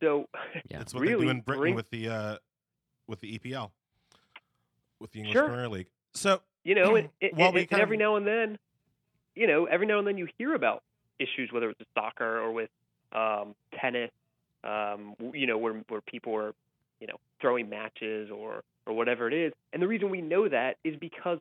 So 0.00 0.26
Yeah. 0.70 0.78
That's 0.78 0.94
what 0.94 1.00
they 1.04 1.08
really 1.12 1.24
do 1.26 1.30
in 1.30 1.40
Britain 1.40 1.60
bring- 1.62 1.74
with 1.74 1.90
the 1.90 2.08
uh, 2.08 2.36
with 3.06 3.20
the 3.20 3.38
EPL, 3.38 3.70
with 5.00 5.10
the 5.12 5.18
English 5.20 5.34
Sure. 5.34 5.48
Premier 5.48 5.68
League. 5.68 5.88
So 6.14 6.40
you 6.64 6.74
know, 6.74 6.94
and, 6.96 7.08
and, 7.20 7.32
Well, 7.36 7.46
and- 7.48 7.54
we 7.54 7.60
and 7.62 7.70
kind 7.70 7.82
every 7.82 7.96
of- 7.96 8.00
now 8.00 8.16
and 8.16 8.26
then, 8.26 8.58
you 9.34 9.46
know, 9.46 9.64
every 9.66 9.86
now 9.86 9.98
and 9.98 10.06
then 10.06 10.18
you 10.18 10.28
hear 10.38 10.54
about 10.54 10.82
issues, 11.18 11.50
whether 11.52 11.70
it's 11.70 11.78
with 11.78 11.88
soccer 11.94 12.38
or 12.40 12.52
with 12.52 12.70
um, 13.12 13.54
tennis, 13.80 14.10
um, 14.64 15.14
you 15.32 15.46
know, 15.46 15.58
where 15.58 15.74
where 15.88 16.00
people 16.00 16.34
are, 16.34 16.52
you 17.00 17.06
know, 17.06 17.16
throwing 17.40 17.68
matches 17.68 18.30
or 18.30 18.62
or 18.86 18.94
whatever 18.94 19.28
it 19.28 19.34
is. 19.34 19.52
And 19.72 19.82
the 19.82 19.88
reason 19.88 20.10
we 20.10 20.20
know 20.20 20.48
that 20.48 20.76
is 20.84 20.96
because 20.96 21.38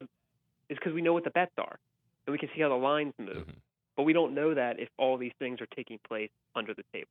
is 0.69 0.77
because 0.77 0.93
we 0.93 1.01
know 1.01 1.13
what 1.13 1.23
the 1.23 1.31
bets 1.31 1.51
are, 1.57 1.77
and 2.25 2.31
we 2.31 2.37
can 2.37 2.49
see 2.55 2.61
how 2.61 2.69
the 2.69 2.75
lines 2.75 3.13
move. 3.17 3.47
Mhm. 3.47 3.55
But 3.95 4.03
we 4.03 4.13
don't 4.13 4.33
know 4.33 4.53
that 4.53 4.79
if 4.79 4.89
all 4.97 5.17
these 5.17 5.33
things 5.39 5.59
are 5.59 5.67
taking 5.75 5.99
place 6.07 6.29
under 6.55 6.73
the 6.73 6.83
table. 6.93 7.09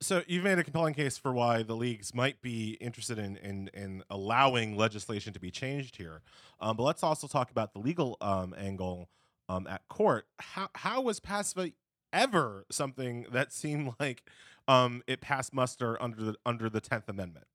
So 0.00 0.22
you've 0.26 0.44
made 0.44 0.58
a 0.58 0.64
compelling 0.64 0.94
case 0.94 1.16
for 1.16 1.32
why 1.32 1.62
the 1.62 1.74
leagues 1.74 2.14
might 2.14 2.42
be 2.42 2.72
interested 2.80 3.18
in 3.18 3.36
in, 3.38 3.70
in 3.72 4.02
allowing 4.10 4.76
legislation 4.76 5.32
to 5.32 5.40
be 5.40 5.50
changed 5.50 5.96
here. 5.96 6.22
Um, 6.60 6.76
but 6.76 6.82
let's 6.82 7.02
also 7.02 7.26
talk 7.26 7.50
about 7.50 7.72
the 7.72 7.78
legal 7.78 8.16
um, 8.20 8.54
angle 8.58 9.08
um, 9.48 9.66
at 9.66 9.86
court. 9.88 10.26
How 10.38 10.68
how 10.74 11.00
was 11.00 11.20
PASPA 11.20 11.72
ever 12.12 12.66
something 12.70 13.26
that 13.32 13.52
seemed 13.52 13.94
like 14.00 14.22
um, 14.68 15.02
it 15.06 15.20
passed 15.20 15.54
muster 15.54 16.00
under 16.02 16.22
the 16.22 16.34
under 16.44 16.68
the 16.68 16.80
Tenth 16.80 17.08
Amendment? 17.08 17.46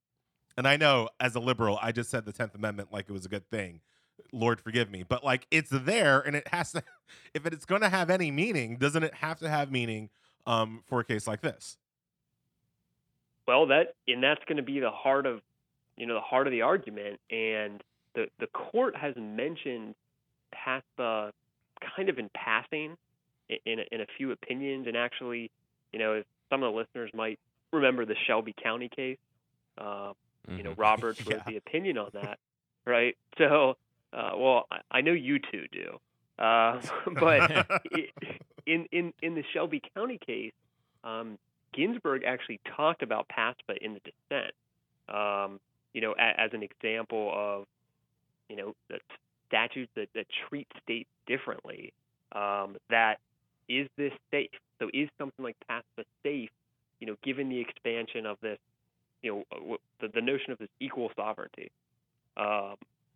And 0.57 0.67
I 0.67 0.75
know 0.75 1.09
as 1.19 1.35
a 1.35 1.39
liberal, 1.39 1.79
I 1.81 1.91
just 1.91 2.09
said 2.09 2.25
the 2.25 2.33
Tenth 2.33 2.55
Amendment 2.55 2.91
like 2.91 3.09
it 3.09 3.13
was 3.13 3.25
a 3.25 3.29
good 3.29 3.49
thing. 3.49 3.81
Lord 4.33 4.59
forgive 4.59 4.91
me, 4.91 5.03
but 5.03 5.23
like 5.23 5.47
it's 5.51 5.69
there, 5.71 6.19
and 6.19 6.35
it 6.35 6.47
has 6.49 6.71
to. 6.73 6.83
If 7.33 7.47
it's 7.47 7.65
going 7.65 7.81
to 7.81 7.89
have 7.89 8.11
any 8.11 8.29
meaning, 8.29 8.77
doesn't 8.77 9.01
it 9.01 9.15
have 9.15 9.39
to 9.39 9.49
have 9.49 9.71
meaning 9.71 10.11
um, 10.45 10.83
for 10.85 10.99
a 10.99 11.03
case 11.03 11.25
like 11.25 11.41
this? 11.41 11.75
Well, 13.49 13.65
that 13.65 13.95
and 14.07 14.21
that's 14.21 14.43
going 14.45 14.57
to 14.57 14.63
be 14.63 14.79
the 14.79 14.91
heart 14.91 15.25
of, 15.25 15.41
you 15.97 16.05
know, 16.05 16.13
the 16.13 16.19
heart 16.19 16.45
of 16.45 16.51
the 16.51 16.61
argument. 16.61 17.19
And 17.31 17.81
the 18.13 18.27
the 18.39 18.45
court 18.45 18.95
has 18.95 19.15
mentioned 19.17 19.95
PASPA 20.53 21.31
kind 21.95 22.09
of 22.09 22.19
in 22.19 22.29
passing 22.35 22.95
in 23.49 23.79
in 23.91 24.01
a, 24.01 24.05
few 24.17 24.31
opinions. 24.31 24.85
And 24.85 24.95
actually, 24.95 25.49
you 25.91 25.97
know, 25.97 26.21
some 26.51 26.61
of 26.61 26.71
the 26.71 26.77
listeners 26.77 27.09
might 27.15 27.39
remember 27.73 28.05
the 28.05 28.13
Shelby 28.27 28.53
County 28.61 28.87
case, 28.87 29.17
uh, 29.79 30.13
you 30.47 30.61
know, 30.61 30.73
Mhm. 30.73 30.77
Roberts 30.77 31.25
wrote 31.25 31.43
the 31.47 31.57
opinion 31.57 31.97
on 31.97 32.11
that, 32.13 32.37
right? 32.85 33.17
So, 33.39 33.77
uh, 34.13 34.33
well, 34.35 34.67
I, 34.91 35.01
know 35.01 35.13
you 35.13 35.39
two 35.39 35.65
do, 35.71 35.99
uh, 36.37 36.81
but 37.19 37.81
in 38.67 38.85
in 38.91 39.11
in 39.23 39.33
the 39.33 39.43
Shelby 39.53 39.81
County 39.95 40.19
case, 40.23 40.53
um, 41.03 41.39
Ginsburg 41.73 42.23
actually 42.25 42.59
talked 42.75 43.03
about 43.03 43.27
PASPA 43.29 43.77
in 43.81 43.93
the 43.93 43.99
dissent. 43.99 44.53
Um, 45.07 45.59
you 45.93 46.01
know, 46.01 46.13
a, 46.19 46.39
as 46.39 46.51
an 46.53 46.63
example 46.63 47.31
of 47.35 47.65
you 48.49 48.55
know 48.55 48.75
the 48.89 48.99
statutes 49.47 49.91
that, 49.95 50.07
that 50.15 50.25
treat 50.47 50.67
states 50.83 51.09
differently. 51.27 51.93
Um, 52.31 52.77
that 52.89 53.15
is 53.67 53.87
this 53.97 54.11
safe? 54.31 54.49
So 54.79 54.89
is 54.93 55.09
something 55.17 55.43
like 55.43 55.55
PASPA 55.69 56.05
safe? 56.23 56.49
You 56.99 57.07
know, 57.07 57.15
given 57.23 57.49
the 57.49 57.59
expansion 57.59 58.25
of 58.25 58.37
this, 58.41 58.57
you 59.21 59.45
know, 59.51 59.77
the, 60.01 60.09
the 60.13 60.21
notion 60.21 60.51
of 60.51 60.57
this 60.57 60.69
equal 60.79 61.11
sovereignty. 61.15 61.71
Um, 62.37 62.75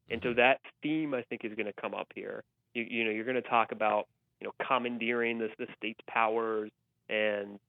and 0.10 0.22
so 0.24 0.34
that 0.34 0.60
theme, 0.82 1.13
I 1.13 1.24
think, 1.24 1.46
is 1.46 1.54
going 1.56 1.66
to 1.66 1.82
come 1.82 1.94
up 1.94 2.08
here. 2.13 2.44
You, 2.74 2.84
you 2.84 3.06
know, 3.06 3.12
you're 3.12 3.26
going 3.26 3.42
to 3.42 3.50
talk 3.50 3.72
about, 3.72 4.08
you 4.39 4.48
know, 4.48 4.54
commandeering 4.66 5.39
the, 5.39 5.50
the 5.58 5.68
state's 5.78 6.00
powers 6.08 6.72
and 7.10 7.60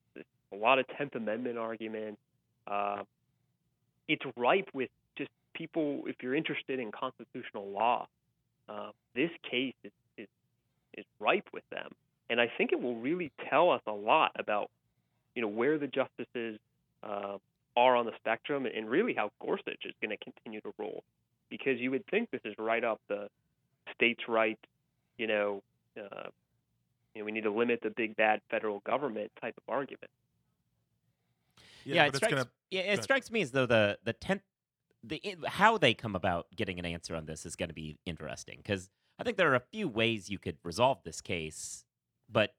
a 0.51 0.55
lot 0.55 0.79
of 0.79 0.85
Tenth 0.97 1.15
Amendment 1.15 1.57
arguments. 1.57 2.19
Uh, 2.67 3.03
it's 4.07 4.23
ripe 4.37 4.69
with 4.73 4.89
just 5.17 5.31
people. 5.53 6.03
If 6.07 6.17
you're 6.21 6.35
interested 6.35 6.79
in 6.79 6.91
constitutional 6.91 7.69
law, 7.69 8.07
uh, 8.69 8.91
this 9.15 9.31
case 9.49 9.73
is, 9.83 9.91
is 10.17 10.27
is 10.95 11.05
ripe 11.19 11.47
with 11.53 11.63
them, 11.71 11.91
and 12.29 12.39
I 12.39 12.51
think 12.57 12.71
it 12.71 12.81
will 12.81 12.95
really 12.95 13.31
tell 13.49 13.71
us 13.71 13.81
a 13.87 13.91
lot 13.91 14.31
about, 14.37 14.69
you 15.35 15.41
know, 15.41 15.47
where 15.47 15.77
the 15.77 15.87
justices 15.87 16.59
uh, 17.03 17.37
are 17.75 17.95
on 17.95 18.05
the 18.05 18.13
spectrum, 18.17 18.65
and 18.65 18.89
really 18.89 19.13
how 19.13 19.31
Gorsuch 19.41 19.85
is 19.85 19.93
going 20.01 20.15
to 20.17 20.23
continue 20.23 20.61
to 20.61 20.73
rule 20.77 21.03
because 21.49 21.79
you 21.79 21.91
would 21.91 22.05
think 22.07 22.31
this 22.31 22.41
is 22.45 22.55
right 22.57 22.83
up 22.83 22.99
the 23.07 23.27
states' 23.93 24.23
right, 24.27 24.57
you 25.17 25.27
know, 25.27 25.61
uh, 25.97 26.29
you 27.13 27.21
know, 27.21 27.25
we 27.25 27.31
need 27.31 27.43
to 27.43 27.51
limit 27.51 27.79
the 27.81 27.91
big 27.91 28.15
bad 28.15 28.41
federal 28.49 28.79
government 28.85 29.31
type 29.39 29.55
of 29.57 29.63
argument. 29.73 30.09
Yeah, 31.93 32.05
but 32.07 32.15
it 32.15 32.17
strikes. 32.17 32.33
gonna- 32.33 32.51
yeah, 32.71 32.81
it 32.81 33.03
strikes 33.03 33.31
me 33.31 33.41
as 33.41 33.51
though 33.51 33.65
the 33.65 33.99
the 34.03 34.13
tenth, 34.13 34.41
the 35.03 35.21
how 35.47 35.77
they 35.77 35.93
come 35.93 36.15
about 36.15 36.47
getting 36.55 36.79
an 36.79 36.85
answer 36.85 37.15
on 37.15 37.25
this 37.25 37.45
is 37.45 37.55
going 37.55 37.69
to 37.69 37.75
be 37.75 37.97
interesting 38.05 38.57
because 38.57 38.89
I 39.19 39.23
think 39.23 39.37
there 39.37 39.51
are 39.51 39.55
a 39.55 39.59
few 39.71 39.87
ways 39.87 40.29
you 40.29 40.39
could 40.39 40.57
resolve 40.63 40.99
this 41.03 41.21
case, 41.21 41.85
but 42.29 42.53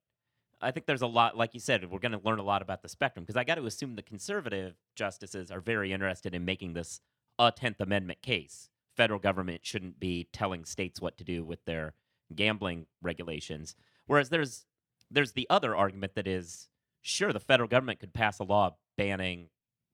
I 0.60 0.70
think 0.70 0.86
there's 0.86 1.02
a 1.02 1.06
lot, 1.06 1.36
like 1.36 1.52
you 1.52 1.60
said, 1.60 1.90
we're 1.90 1.98
going 1.98 2.12
to 2.12 2.20
learn 2.24 2.38
a 2.38 2.42
lot 2.44 2.62
about 2.62 2.80
the 2.80 2.88
spectrum 2.88 3.24
because 3.24 3.36
I 3.36 3.44
got 3.44 3.56
to 3.56 3.66
assume 3.66 3.94
the 3.94 4.02
conservative 4.02 4.74
justices 4.94 5.50
are 5.50 5.60
very 5.60 5.92
interested 5.92 6.34
in 6.34 6.46
making 6.46 6.72
this 6.72 7.00
a 7.38 7.52
Tenth 7.52 7.78
Amendment 7.80 8.22
case. 8.22 8.70
Federal 8.96 9.18
government 9.20 9.66
shouldn't 9.66 10.00
be 10.00 10.28
telling 10.32 10.64
states 10.64 10.98
what 10.98 11.18
to 11.18 11.24
do 11.24 11.44
with 11.44 11.62
their 11.66 11.92
gambling 12.34 12.86
regulations, 13.02 13.74
whereas 14.06 14.30
there's 14.30 14.64
there's 15.10 15.32
the 15.32 15.46
other 15.50 15.76
argument 15.76 16.14
that 16.14 16.26
is 16.26 16.68
sure 17.02 17.32
the 17.32 17.38
federal 17.38 17.68
government 17.68 18.00
could 18.00 18.14
pass 18.14 18.38
a 18.38 18.44
law 18.44 18.74
banning 18.96 19.48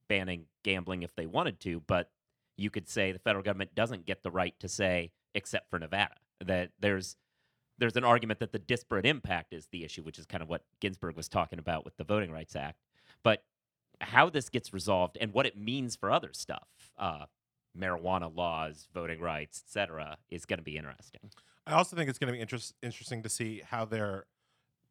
banning 0.08 0.46
gambling 0.62 1.02
if 1.02 1.14
they 1.16 1.26
wanted 1.26 1.58
to, 1.60 1.80
but 1.86 2.10
you 2.56 2.70
could 2.70 2.88
say 2.88 3.12
the 3.12 3.18
federal 3.18 3.42
government 3.42 3.74
doesn't 3.74 4.04
get 4.04 4.22
the 4.22 4.30
right 4.30 4.54
to 4.60 4.68
say 4.68 5.10
except 5.34 5.70
for 5.70 5.78
Nevada. 5.78 6.16
That 6.44 6.70
there's 6.80 7.16
there's 7.78 7.96
an 7.96 8.04
argument 8.04 8.40
that 8.40 8.52
the 8.52 8.58
disparate 8.58 9.06
impact 9.06 9.52
is 9.52 9.66
the 9.72 9.84
issue, 9.84 10.02
which 10.02 10.18
is 10.18 10.26
kind 10.26 10.42
of 10.42 10.48
what 10.48 10.62
Ginsburg 10.80 11.16
was 11.16 11.28
talking 11.28 11.58
about 11.58 11.84
with 11.84 11.96
the 11.96 12.04
Voting 12.04 12.30
Rights 12.30 12.54
Act. 12.54 12.78
But 13.22 13.42
how 14.00 14.28
this 14.28 14.48
gets 14.48 14.72
resolved 14.72 15.16
and 15.20 15.32
what 15.32 15.46
it 15.46 15.56
means 15.56 15.96
for 15.96 16.10
other 16.10 16.30
stuff, 16.32 16.68
uh, 16.98 17.26
marijuana 17.78 18.34
laws, 18.34 18.88
voting 18.92 19.20
rights, 19.20 19.62
etc., 19.66 20.18
is 20.30 20.44
going 20.44 20.58
to 20.58 20.64
be 20.64 20.76
interesting. 20.76 21.30
I 21.66 21.74
also 21.74 21.96
think 21.96 22.10
it's 22.10 22.18
going 22.18 22.28
to 22.28 22.32
be 22.32 22.40
interest, 22.40 22.74
interesting 22.82 23.22
to 23.22 23.28
see 23.28 23.62
how 23.64 23.84
they're, 23.84 24.26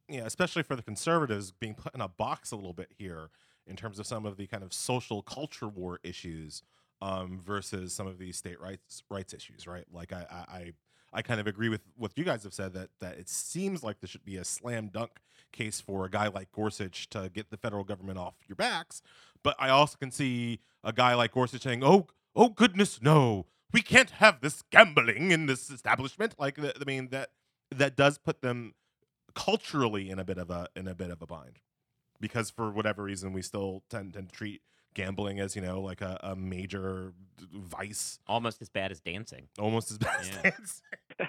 you 0.08 0.22
know, 0.22 0.26
especially 0.26 0.64
for 0.64 0.76
the 0.76 0.82
conservatives, 0.82 1.52
being 1.52 1.76
put 1.76 1.94
in 1.94 2.02
a 2.02 2.08
box 2.08 2.52
a 2.52 2.56
little 2.56 2.74
bit 2.74 2.92
here 2.98 3.30
in 3.68 3.76
terms 3.76 4.00
of 4.00 4.08
some 4.08 4.26
of 4.26 4.38
the 4.38 4.48
kind 4.48 4.64
of 4.64 4.74
social 4.74 5.22
culture 5.22 5.68
war 5.68 6.00
issues 6.04 6.64
um, 7.02 7.40
versus 7.44 7.94
some 7.94 8.08
of 8.08 8.18
these 8.18 8.38
state 8.38 8.60
rights 8.60 9.04
rights 9.10 9.34
issues, 9.34 9.68
right? 9.68 9.86
Like 9.92 10.14
I, 10.14 10.26
I, 10.30 10.72
I 11.14 11.22
kind 11.22 11.40
of 11.40 11.48
agree 11.48 11.70
with 11.70 11.82
what 11.98 12.12
you 12.16 12.24
guys 12.24 12.44
have 12.44 12.54
said 12.54 12.74
that 12.74 12.90
that 13.00 13.18
it 13.18 13.30
seems 13.30 13.84
like 13.84 14.00
this 14.00 14.10
should 14.10 14.26
be 14.26 14.38
a 14.38 14.46
slam 14.46 14.88
dunk 14.88 15.12
case 15.52 15.82
for 15.82 16.06
a 16.06 16.10
guy 16.10 16.28
like 16.28 16.52
Gorsuch 16.52 17.10
to 17.10 17.30
get 17.34 17.50
the 17.50 17.58
federal 17.58 17.84
government 17.84 18.18
off 18.18 18.36
your 18.48 18.56
backs. 18.56 19.02
But 19.44 19.56
I 19.60 19.70
also 19.70 19.98
can 19.98 20.12
see 20.12 20.60
a 20.84 20.94
guy 20.94 21.16
like 21.16 21.32
Gorsuch 21.34 21.64
saying, 21.64 21.84
"Oh, 21.84 22.08
oh 22.36 22.50
goodness, 22.50 23.02
no, 23.02 23.48
we 23.74 23.82
can't 23.82 24.12
have 24.12 24.42
this 24.42 24.62
gambling 24.72 25.32
in 25.32 25.48
this 25.48 25.70
establishment." 25.70 26.36
Like, 26.40 26.60
I 26.60 26.72
mean 26.86 27.10
that 27.10 27.32
that 27.72 27.96
does 27.96 28.18
put 28.18 28.42
them 28.42 28.74
culturally 29.34 30.10
in 30.10 30.20
a 30.20 30.24
bit 30.24 30.38
of 30.38 30.50
a 30.50 30.68
in 30.76 30.88
a 30.88 30.94
bit 30.94 31.10
of 31.10 31.22
a 31.22 31.26
bind 31.26 31.60
because 32.22 32.50
for 32.50 32.72
whatever 32.72 33.04
reason 33.04 33.34
we 33.34 33.42
still 33.42 33.84
tend, 33.90 34.14
tend 34.14 34.30
to 34.30 34.36
treat 34.36 34.62
gambling 34.94 35.40
as 35.40 35.56
you 35.56 35.62
know 35.62 35.82
like 35.82 36.02
a, 36.02 36.20
a 36.22 36.36
major 36.36 37.14
vice 37.54 38.20
Almost 38.28 38.62
as 38.62 38.70
bad 38.70 38.92
as 38.92 39.00
dancing. 39.02 39.48
almost 39.60 39.92
as 39.92 39.98
bad 40.06 40.20
as 40.22 40.30
dancing. 40.30 40.84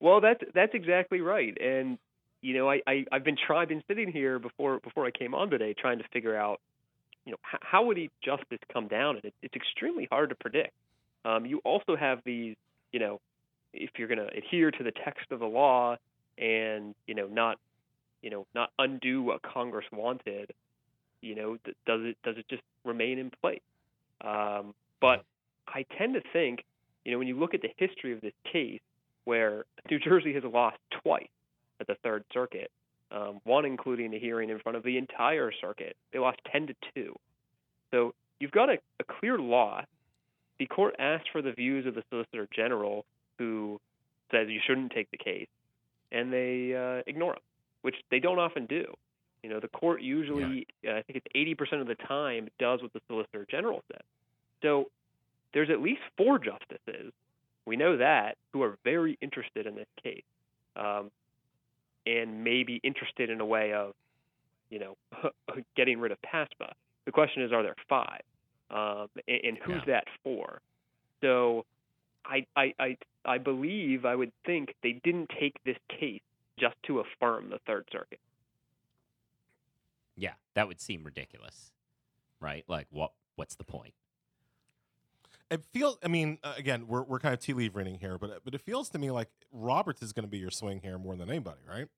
Well, 0.00 0.20
that's 0.20 0.42
that's 0.54 0.74
exactly 0.74 1.22
right. 1.22 1.56
And 1.58 1.96
you 2.42 2.52
know, 2.54 2.68
I, 2.68 2.82
I 2.86 3.06
I've 3.10 3.24
been 3.24 3.38
trying, 3.38 3.68
been 3.68 3.82
sitting 3.88 4.12
here 4.12 4.38
before 4.38 4.78
before 4.80 5.06
I 5.06 5.10
came 5.10 5.34
on 5.34 5.48
today, 5.48 5.72
trying 5.72 5.96
to 5.96 6.04
figure 6.12 6.36
out, 6.36 6.60
you 7.24 7.32
know, 7.32 7.38
how, 7.40 7.58
how 7.62 7.84
would 7.86 7.96
each 7.96 8.12
justice 8.22 8.58
come 8.70 8.86
down, 8.86 9.16
and 9.16 9.24
it, 9.24 9.34
it's 9.40 9.54
extremely 9.54 10.06
hard 10.10 10.28
to 10.28 10.34
predict. 10.34 10.74
Um, 11.24 11.46
you 11.46 11.62
also 11.64 11.96
have 11.96 12.20
these, 12.26 12.54
you 12.92 13.00
know, 13.00 13.18
if 13.72 13.92
you're 13.96 14.08
going 14.08 14.18
to 14.18 14.28
adhere 14.36 14.70
to 14.70 14.84
the 14.84 14.92
text 14.92 15.32
of 15.32 15.40
the 15.40 15.46
law 15.46 15.96
and 16.36 16.94
you 17.06 17.14
know 17.14 17.26
not, 17.26 17.58
you 18.24 18.30
know, 18.30 18.46
not 18.54 18.70
undo 18.78 19.22
what 19.22 19.42
Congress 19.42 19.84
wanted, 19.92 20.50
you 21.20 21.34
know, 21.34 21.58
th- 21.62 21.76
does 21.86 22.00
it 22.02 22.16
does 22.24 22.36
it 22.38 22.46
just 22.48 22.62
remain 22.82 23.18
in 23.18 23.30
place? 23.42 23.60
Um, 24.22 24.74
but 24.98 25.24
I 25.68 25.84
tend 25.98 26.14
to 26.14 26.22
think, 26.32 26.64
you 27.04 27.12
know, 27.12 27.18
when 27.18 27.28
you 27.28 27.38
look 27.38 27.52
at 27.52 27.60
the 27.60 27.68
history 27.76 28.14
of 28.14 28.22
this 28.22 28.32
case 28.50 28.80
where 29.26 29.66
New 29.90 29.98
Jersey 29.98 30.32
has 30.32 30.42
lost 30.42 30.78
twice 31.02 31.28
at 31.80 31.86
the 31.86 31.96
Third 32.02 32.24
Circuit, 32.32 32.70
um, 33.12 33.40
one 33.44 33.66
including 33.66 34.14
a 34.14 34.18
hearing 34.18 34.48
in 34.48 34.58
front 34.58 34.76
of 34.76 34.84
the 34.84 34.96
entire 34.96 35.52
circuit. 35.60 35.94
They 36.14 36.18
lost 36.18 36.38
10 36.50 36.68
to 36.68 36.74
2. 36.94 37.14
So 37.90 38.14
you've 38.40 38.52
got 38.52 38.70
a, 38.70 38.78
a 39.00 39.04
clear 39.20 39.38
law. 39.38 39.82
The 40.58 40.66
court 40.66 40.94
asked 40.98 41.28
for 41.30 41.42
the 41.42 41.52
views 41.52 41.86
of 41.86 41.94
the 41.94 42.02
Solicitor 42.08 42.48
General, 42.56 43.04
who 43.38 43.78
says 44.30 44.48
you 44.48 44.60
shouldn't 44.66 44.92
take 44.92 45.10
the 45.10 45.18
case, 45.18 45.48
and 46.10 46.32
they 46.32 46.74
uh, 46.74 47.02
ignore 47.06 47.34
them, 47.34 47.42
which 47.84 47.96
they 48.10 48.18
don't 48.18 48.38
often 48.38 48.64
do. 48.64 48.86
You 49.42 49.50
know, 49.50 49.60
the 49.60 49.68
court 49.68 50.00
usually, 50.00 50.66
uh, 50.88 50.92
I 50.92 51.02
think 51.02 51.22
it's 51.22 51.60
80% 51.70 51.82
of 51.82 51.86
the 51.86 51.96
time, 51.96 52.48
does 52.58 52.80
what 52.80 52.94
the 52.94 53.00
Solicitor 53.08 53.46
General 53.50 53.82
says. 53.92 54.00
So 54.62 54.86
there's 55.52 55.68
at 55.68 55.82
least 55.82 56.00
four 56.16 56.38
justices 56.38 57.12
we 57.66 57.76
know 57.76 57.96
that 57.98 58.36
who 58.52 58.62
are 58.62 58.78
very 58.84 59.18
interested 59.20 59.66
in 59.66 59.74
this 59.74 59.86
case, 60.02 60.22
um, 60.76 61.10
and 62.06 62.42
maybe 62.42 62.80
interested 62.82 63.28
in 63.30 63.40
a 63.40 63.44
way 63.44 63.72
of, 63.72 63.92
you 64.70 64.78
know, 64.78 64.96
getting 65.76 66.00
rid 66.00 66.10
of 66.12 66.18
PASPA. 66.22 66.72
The 67.04 67.12
question 67.12 67.42
is, 67.42 67.52
are 67.52 67.62
there 67.62 67.76
five, 67.88 68.22
um, 68.70 69.08
and, 69.28 69.40
and 69.44 69.58
who's 69.58 69.82
Yeah. 69.86 69.94
that 69.94 70.04
for? 70.22 70.60
So, 71.20 71.64
I, 72.26 72.46
I, 72.56 72.74
I, 72.78 72.96
I 73.26 73.38
believe, 73.38 74.04
I 74.06 74.14
would 74.14 74.32
think 74.46 74.74
they 74.82 75.00
didn't 75.04 75.30
take 75.38 75.62
this 75.64 75.76
case 75.88 76.22
just 76.58 76.76
to 76.86 77.00
affirm 77.00 77.50
the 77.50 77.58
Third 77.66 77.86
Circuit. 77.92 78.20
Yeah, 80.16 80.34
that 80.54 80.68
would 80.68 80.80
seem 80.80 81.04
ridiculous. 81.04 81.72
right? 82.40 82.64
Like 82.68 82.86
what 82.90 83.12
what's 83.36 83.54
the 83.56 83.64
point? 83.64 83.94
It 85.50 85.62
feels. 85.72 85.98
I 86.04 86.08
mean, 86.08 86.38
uh, 86.42 86.54
again, 86.56 86.86
we're 86.88 87.02
we're 87.04 87.18
kind 87.20 87.34
of 87.34 87.40
tea 87.40 87.52
leaf 87.52 87.74
reading 87.74 87.98
here, 88.00 88.18
but 88.18 88.44
but 88.44 88.54
it 88.54 88.60
feels 88.62 88.88
to 88.90 88.98
me 88.98 89.10
like 89.10 89.28
Roberts 89.52 90.02
is 90.02 90.12
going 90.12 90.24
to 90.24 90.30
be 90.30 90.38
your 90.38 90.50
swing 90.50 90.80
here 90.82 90.98
more 90.98 91.16
than 91.16 91.28
anybody, 91.30 91.60
right? 91.68 91.88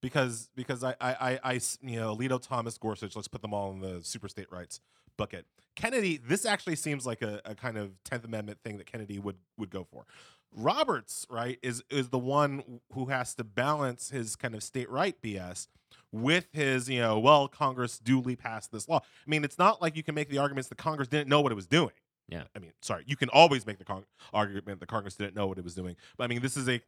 Because 0.00 0.50
because 0.54 0.84
i 0.84 0.94
i 1.00 1.40
i 1.42 1.60
you 1.82 1.98
know 1.98 2.14
Alito, 2.16 2.40
Thomas, 2.40 2.78
Gorsuch, 2.78 3.16
let's 3.16 3.28
put 3.28 3.42
them 3.42 3.52
all 3.54 3.72
in 3.72 3.80
the 3.80 4.00
super 4.02 4.28
state 4.28 4.50
rights 4.52 4.80
bucket. 5.16 5.46
Kennedy, 5.74 6.18
this 6.18 6.44
actually 6.44 6.76
seems 6.76 7.06
like 7.06 7.22
a, 7.22 7.40
a 7.44 7.54
kind 7.54 7.76
of 7.76 7.92
Tenth 8.04 8.24
Amendment 8.24 8.58
thing 8.64 8.78
that 8.78 8.86
Kennedy 8.86 9.18
would 9.18 9.36
would 9.58 9.70
go 9.70 9.84
for. 9.84 10.06
Roberts, 10.54 11.26
right, 11.30 11.58
is 11.62 11.82
is 11.90 12.08
the 12.08 12.18
one 12.18 12.80
who 12.92 13.06
has 13.06 13.34
to 13.34 13.44
balance 13.44 14.10
his 14.10 14.36
kind 14.36 14.54
of 14.54 14.62
state 14.62 14.90
right 14.90 15.20
BS 15.22 15.68
with 16.12 16.48
his, 16.52 16.88
you 16.88 17.00
know, 17.00 17.18
well, 17.18 17.48
Congress 17.48 17.98
duly 17.98 18.36
passed 18.36 18.72
this 18.72 18.88
law. 18.88 18.98
I 18.98 19.30
mean, 19.30 19.44
it's 19.44 19.58
not 19.58 19.82
like 19.82 19.96
you 19.96 20.02
can 20.02 20.14
make 20.14 20.30
the 20.30 20.38
arguments 20.38 20.68
that 20.68 20.78
Congress 20.78 21.08
didn't 21.08 21.28
know 21.28 21.40
what 21.40 21.52
it 21.52 21.54
was 21.54 21.66
doing. 21.66 21.92
Yeah. 22.28 22.44
I 22.54 22.58
mean, 22.58 22.72
sorry, 22.82 23.04
you 23.06 23.16
can 23.16 23.28
always 23.30 23.66
make 23.66 23.78
the 23.78 23.84
con- 23.84 24.04
argument 24.32 24.80
that 24.80 24.86
Congress 24.86 25.14
didn't 25.14 25.34
know 25.34 25.46
what 25.46 25.58
it 25.58 25.64
was 25.64 25.74
doing. 25.74 25.96
But 26.16 26.24
I 26.24 26.26
mean, 26.28 26.42
this 26.42 26.56
is 26.56 26.68
a 26.68 26.80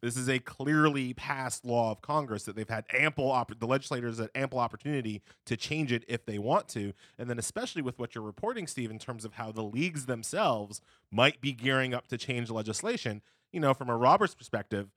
this 0.00 0.16
is 0.16 0.28
a 0.28 0.38
clearly 0.38 1.14
passed 1.14 1.64
law 1.64 1.90
of 1.90 2.00
Congress 2.02 2.44
that 2.44 2.56
they've 2.56 2.68
had 2.68 2.84
ample 2.92 3.28
the 3.58 3.66
legislators 3.66 4.18
had 4.18 4.30
ample 4.34 4.58
opportunity 4.58 5.22
to 5.46 5.56
change 5.56 5.92
it 5.92 6.04
if 6.08 6.24
they 6.24 6.38
want 6.38 6.68
to. 6.68 6.92
And 7.18 7.28
then 7.28 7.38
especially 7.38 7.82
with 7.82 7.98
what 7.98 8.14
you're 8.14 8.24
reporting, 8.24 8.66
Steve, 8.66 8.90
in 8.90 8.98
terms 8.98 9.24
of 9.24 9.34
how 9.34 9.52
the 9.52 9.62
leagues 9.62 10.06
themselves 10.06 10.80
might 11.10 11.40
be 11.40 11.52
gearing 11.52 11.94
up 11.94 12.08
to 12.08 12.18
change 12.18 12.50
legislation. 12.50 13.22
You 13.52 13.60
know, 13.60 13.74
from 13.74 13.88
a 13.88 13.96
Roberts 13.96 14.34
perspective, 14.34 14.88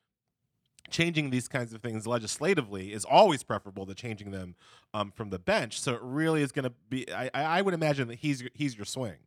changing 0.89 1.29
these 1.29 1.47
kinds 1.47 1.73
of 1.73 1.81
things 1.81 2.05
legislatively 2.05 2.91
is 2.93 3.05
always 3.05 3.43
preferable 3.43 3.85
to 3.85 3.93
changing 3.93 4.31
them 4.31 4.55
um, 4.93 5.11
from 5.11 5.29
the 5.29 5.39
bench. 5.39 5.79
So 5.79 5.93
it 5.93 6.01
really 6.01 6.41
is 6.41 6.51
going 6.51 6.63
to 6.63 6.73
be. 6.89 7.11
I, 7.11 7.29
I 7.33 7.61
would 7.61 7.73
imagine 7.73 8.07
that 8.09 8.19
he's 8.19 8.43
he's 8.53 8.75
your 8.75 8.85
swing. 8.85 9.17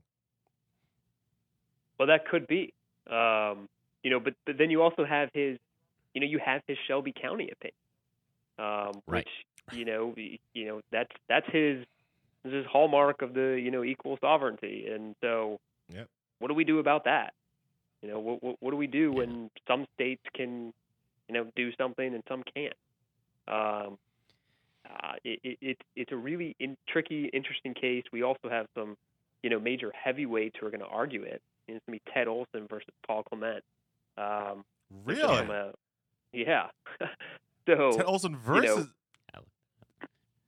Well, 1.99 2.09
that 2.09 2.27
could 2.29 2.47
be. 2.47 2.75
Um, 3.11 3.69
you 4.03 4.11
know, 4.11 4.21
but 4.21 4.35
but 4.47 4.59
then 4.59 4.71
you 4.71 4.83
also 4.83 5.05
have 5.05 5.31
his, 5.33 5.59
you 6.15 6.21
know, 6.21 6.27
you 6.27 6.39
have 6.39 6.63
his 6.67 6.79
Shelby 6.87 7.13
County 7.13 7.51
opinion, 7.51 7.75
um, 8.59 9.03
Right. 9.07 9.27
which 9.27 9.77
you 9.79 9.85
know, 9.85 10.15
you 10.17 10.65
know, 10.67 10.81
that's 10.91 11.11
that's 11.29 11.47
his 11.51 11.85
this 12.45 12.53
is 12.53 12.67
hallmark 12.67 13.23
of 13.23 13.35
the 13.35 13.59
you 13.61 13.71
know 13.71 13.83
equal 13.85 14.19
sovereignty, 14.21 14.87
and 14.89 15.15
so 15.21 15.59
Yep. 15.89 16.09
what 16.39 16.49
do 16.49 16.55
we 16.55 16.65
do 16.65 16.79
about 16.79 17.05
that? 17.05 17.35
You 18.03 18.09
know, 18.11 18.19
what 18.21 18.43
what, 18.43 18.57
what 18.61 18.71
do 18.71 18.77
we 18.77 18.87
do 18.87 19.11
Yeah. 19.13 19.19
when 19.19 19.51
some 19.67 19.87
states 19.95 20.23
can, 20.35 20.73
you 21.29 21.35
know, 21.35 21.47
do 21.57 21.73
something 21.77 22.15
and 22.15 22.23
some 22.29 22.43
can't? 22.55 22.75
Um, 23.49 23.99
uh, 24.89 25.15
it, 25.25 25.41
it, 25.43 25.59
it's 25.63 25.81
it's 25.97 26.13
a 26.13 26.17
really 26.17 26.55
in, 26.61 26.77
tricky, 26.87 27.27
interesting 27.33 27.73
case. 27.75 28.05
We 28.13 28.23
also 28.23 28.51
have 28.51 28.67
some, 28.75 28.97
you 29.43 29.49
know, 29.51 29.59
major 29.59 29.91
heavyweights 29.93 30.57
who 30.61 30.67
are 30.67 30.71
going 30.71 30.81
to 30.81 30.87
argue 30.87 31.23
it. 31.23 31.41
And 31.67 31.77
it's 31.79 31.87
going 31.87 31.99
to 31.99 32.05
be 32.05 32.13
Ted 32.13 32.29
Olson 32.29 32.67
versus 32.69 32.93
Paul 33.07 33.23
Clement. 33.23 33.65
Um, 34.19 34.65
Really, 35.07 35.39
from 35.39 35.51
a- 35.51 35.73
yeah. 36.35 36.67
so 37.67 37.93
Ted 37.93 38.07
Olson 38.07 38.37
versus. 38.37 38.89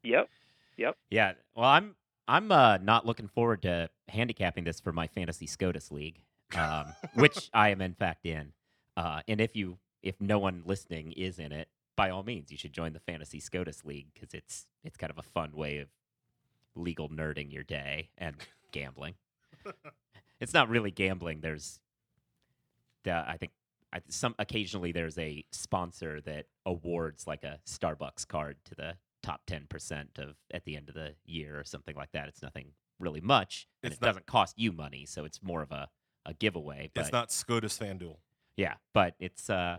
yep, 0.02 0.28
Yep. 0.76 0.96
Yeah. 1.10 1.32
Well, 1.54 1.66
I'm 1.66 1.96
I'm 2.28 2.50
uh, 2.52 2.78
not 2.78 3.06
looking 3.06 3.28
forward 3.28 3.62
to 3.62 3.88
handicapping 4.08 4.64
this 4.64 4.80
for 4.80 4.92
my 4.92 5.06
fantasy 5.06 5.46
SCOTUS 5.46 5.90
league, 5.90 6.20
um, 6.56 6.86
which 7.14 7.50
I 7.52 7.70
am 7.70 7.80
in 7.80 7.94
fact 7.94 8.26
in. 8.26 8.52
Uh, 8.96 9.22
and 9.28 9.40
if 9.40 9.56
you 9.56 9.78
if 10.02 10.20
no 10.20 10.38
one 10.38 10.62
listening 10.64 11.12
is 11.12 11.38
in 11.38 11.52
it, 11.52 11.68
by 11.96 12.10
all 12.10 12.22
means, 12.22 12.50
you 12.50 12.58
should 12.58 12.72
join 12.72 12.92
the 12.92 13.00
fantasy 13.00 13.40
SCOTUS 13.40 13.84
league 13.84 14.08
because 14.14 14.34
it's 14.34 14.66
it's 14.84 14.96
kind 14.96 15.10
of 15.10 15.18
a 15.18 15.22
fun 15.22 15.52
way 15.52 15.78
of 15.78 15.88
legal 16.74 17.08
nerding 17.08 17.52
your 17.52 17.62
day 17.62 18.10
and 18.18 18.36
gambling. 18.72 19.14
it's 20.40 20.52
not 20.52 20.68
really 20.68 20.90
gambling. 20.90 21.40
There's, 21.40 21.80
uh, 23.06 23.24
I 23.26 23.36
think, 23.38 23.52
I, 23.92 24.00
some 24.08 24.34
occasionally 24.38 24.92
there's 24.92 25.16
a 25.18 25.44
sponsor 25.52 26.20
that 26.22 26.46
awards 26.64 27.26
like 27.26 27.44
a 27.44 27.58
Starbucks 27.66 28.26
card 28.26 28.56
to 28.66 28.74
the 28.74 28.94
top 29.22 29.42
ten 29.46 29.66
percent 29.68 30.18
of 30.18 30.36
at 30.52 30.64
the 30.64 30.76
end 30.76 30.88
of 30.88 30.94
the 30.94 31.14
year 31.24 31.58
or 31.58 31.64
something 31.64 31.94
like 31.96 32.12
that. 32.12 32.28
It's 32.28 32.42
nothing 32.42 32.72
really 32.98 33.20
much, 33.20 33.66
and 33.82 33.92
It's 33.92 33.98
it 33.98 34.02
not- 34.02 34.08
doesn't 34.08 34.26
cost 34.26 34.58
you 34.58 34.72
money, 34.72 35.06
so 35.06 35.24
it's 35.24 35.42
more 35.42 35.62
of 35.62 35.70
a 35.72 35.88
a 36.24 36.34
giveaway. 36.34 36.90
But 36.94 37.02
it's 37.02 37.12
not 37.12 37.30
SCOTUS 37.30 37.78
FanDuel. 37.78 38.16
yeah, 38.56 38.74
but 38.92 39.14
it's 39.20 39.48
uh, 39.48 39.78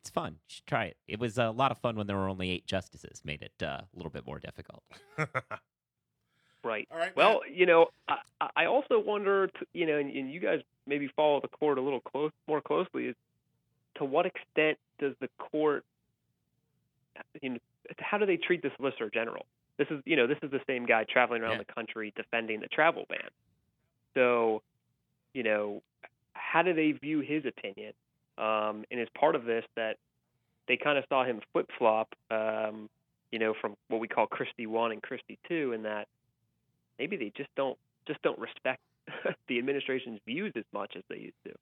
it's 0.00 0.10
fun. 0.10 0.32
You 0.32 0.38
should 0.48 0.66
try 0.66 0.84
it. 0.86 0.96
It 1.06 1.20
was 1.20 1.38
a 1.38 1.50
lot 1.50 1.70
of 1.70 1.78
fun 1.78 1.94
when 1.96 2.06
there 2.08 2.16
were 2.16 2.28
only 2.28 2.50
eight 2.50 2.66
justices. 2.66 3.22
Made 3.24 3.42
it 3.42 3.52
uh, 3.62 3.82
a 3.82 3.86
little 3.94 4.10
bit 4.10 4.26
more 4.26 4.38
difficult. 4.40 4.82
right. 6.64 6.88
All 6.90 6.98
right. 6.98 7.14
Well, 7.16 7.42
you 7.52 7.66
know, 7.66 7.86
I, 8.08 8.18
I 8.56 8.66
also 8.66 8.98
wonder, 8.98 9.46
t- 9.48 9.66
you 9.72 9.86
know, 9.86 9.98
and, 9.98 10.10
and 10.10 10.30
you 10.32 10.40
guys 10.40 10.60
maybe 10.86 11.08
follow 11.14 11.40
the 11.40 11.48
court 11.48 11.78
a 11.78 11.80
little 11.80 12.00
close, 12.00 12.32
more 12.48 12.60
closely, 12.60 13.06
is 13.06 13.14
to 13.98 14.04
what 14.04 14.26
extent 14.26 14.78
does 14.98 15.14
the 15.20 15.28
court, 15.38 15.84
you 17.42 17.50
know, 17.50 17.58
how 17.98 18.18
do 18.18 18.26
they 18.26 18.36
treat 18.36 18.62
the 18.62 18.70
Solicitor 18.76 19.10
General? 19.12 19.44
This 19.78 19.88
is, 19.90 20.02
you 20.04 20.16
know, 20.16 20.26
this 20.26 20.38
is 20.42 20.50
the 20.50 20.60
same 20.66 20.86
guy 20.86 21.04
traveling 21.04 21.42
around 21.42 21.52
Yeah. 21.52 21.64
the 21.66 21.72
country 21.72 22.12
defending 22.16 22.60
the 22.60 22.68
travel 22.68 23.04
ban. 23.08 23.28
So, 24.14 24.62
you 25.34 25.42
know, 25.42 25.82
how 26.32 26.62
do 26.62 26.72
they 26.72 26.92
view 26.92 27.20
his 27.20 27.44
opinion? 27.44 27.92
Um, 28.38 28.84
and 28.90 29.00
as 29.00 29.08
part 29.18 29.34
of 29.34 29.44
this, 29.44 29.64
that 29.76 29.98
they 30.68 30.76
kind 30.76 30.98
of 30.98 31.04
saw 31.08 31.24
him 31.24 31.40
flip 31.52 31.70
flop, 31.78 32.08
um, 32.30 32.88
you 33.30 33.38
know, 33.38 33.54
from 33.60 33.76
what 33.88 34.00
we 34.00 34.08
call 34.08 34.26
Christie 34.26 34.66
one 34.66 34.92
and 34.92 35.02
Christie 35.02 35.38
two, 35.48 35.72
and 35.72 35.84
that 35.84 36.08
maybe 36.98 37.16
they 37.16 37.30
just 37.36 37.50
don't 37.56 37.78
just 38.06 38.20
don't 38.22 38.38
respect 38.38 38.80
the 39.48 39.58
administration's 39.58 40.20
views 40.26 40.52
as 40.56 40.64
much 40.72 40.96
as 40.96 41.02
they 41.08 41.16
used 41.18 41.44
to. 41.44 41.52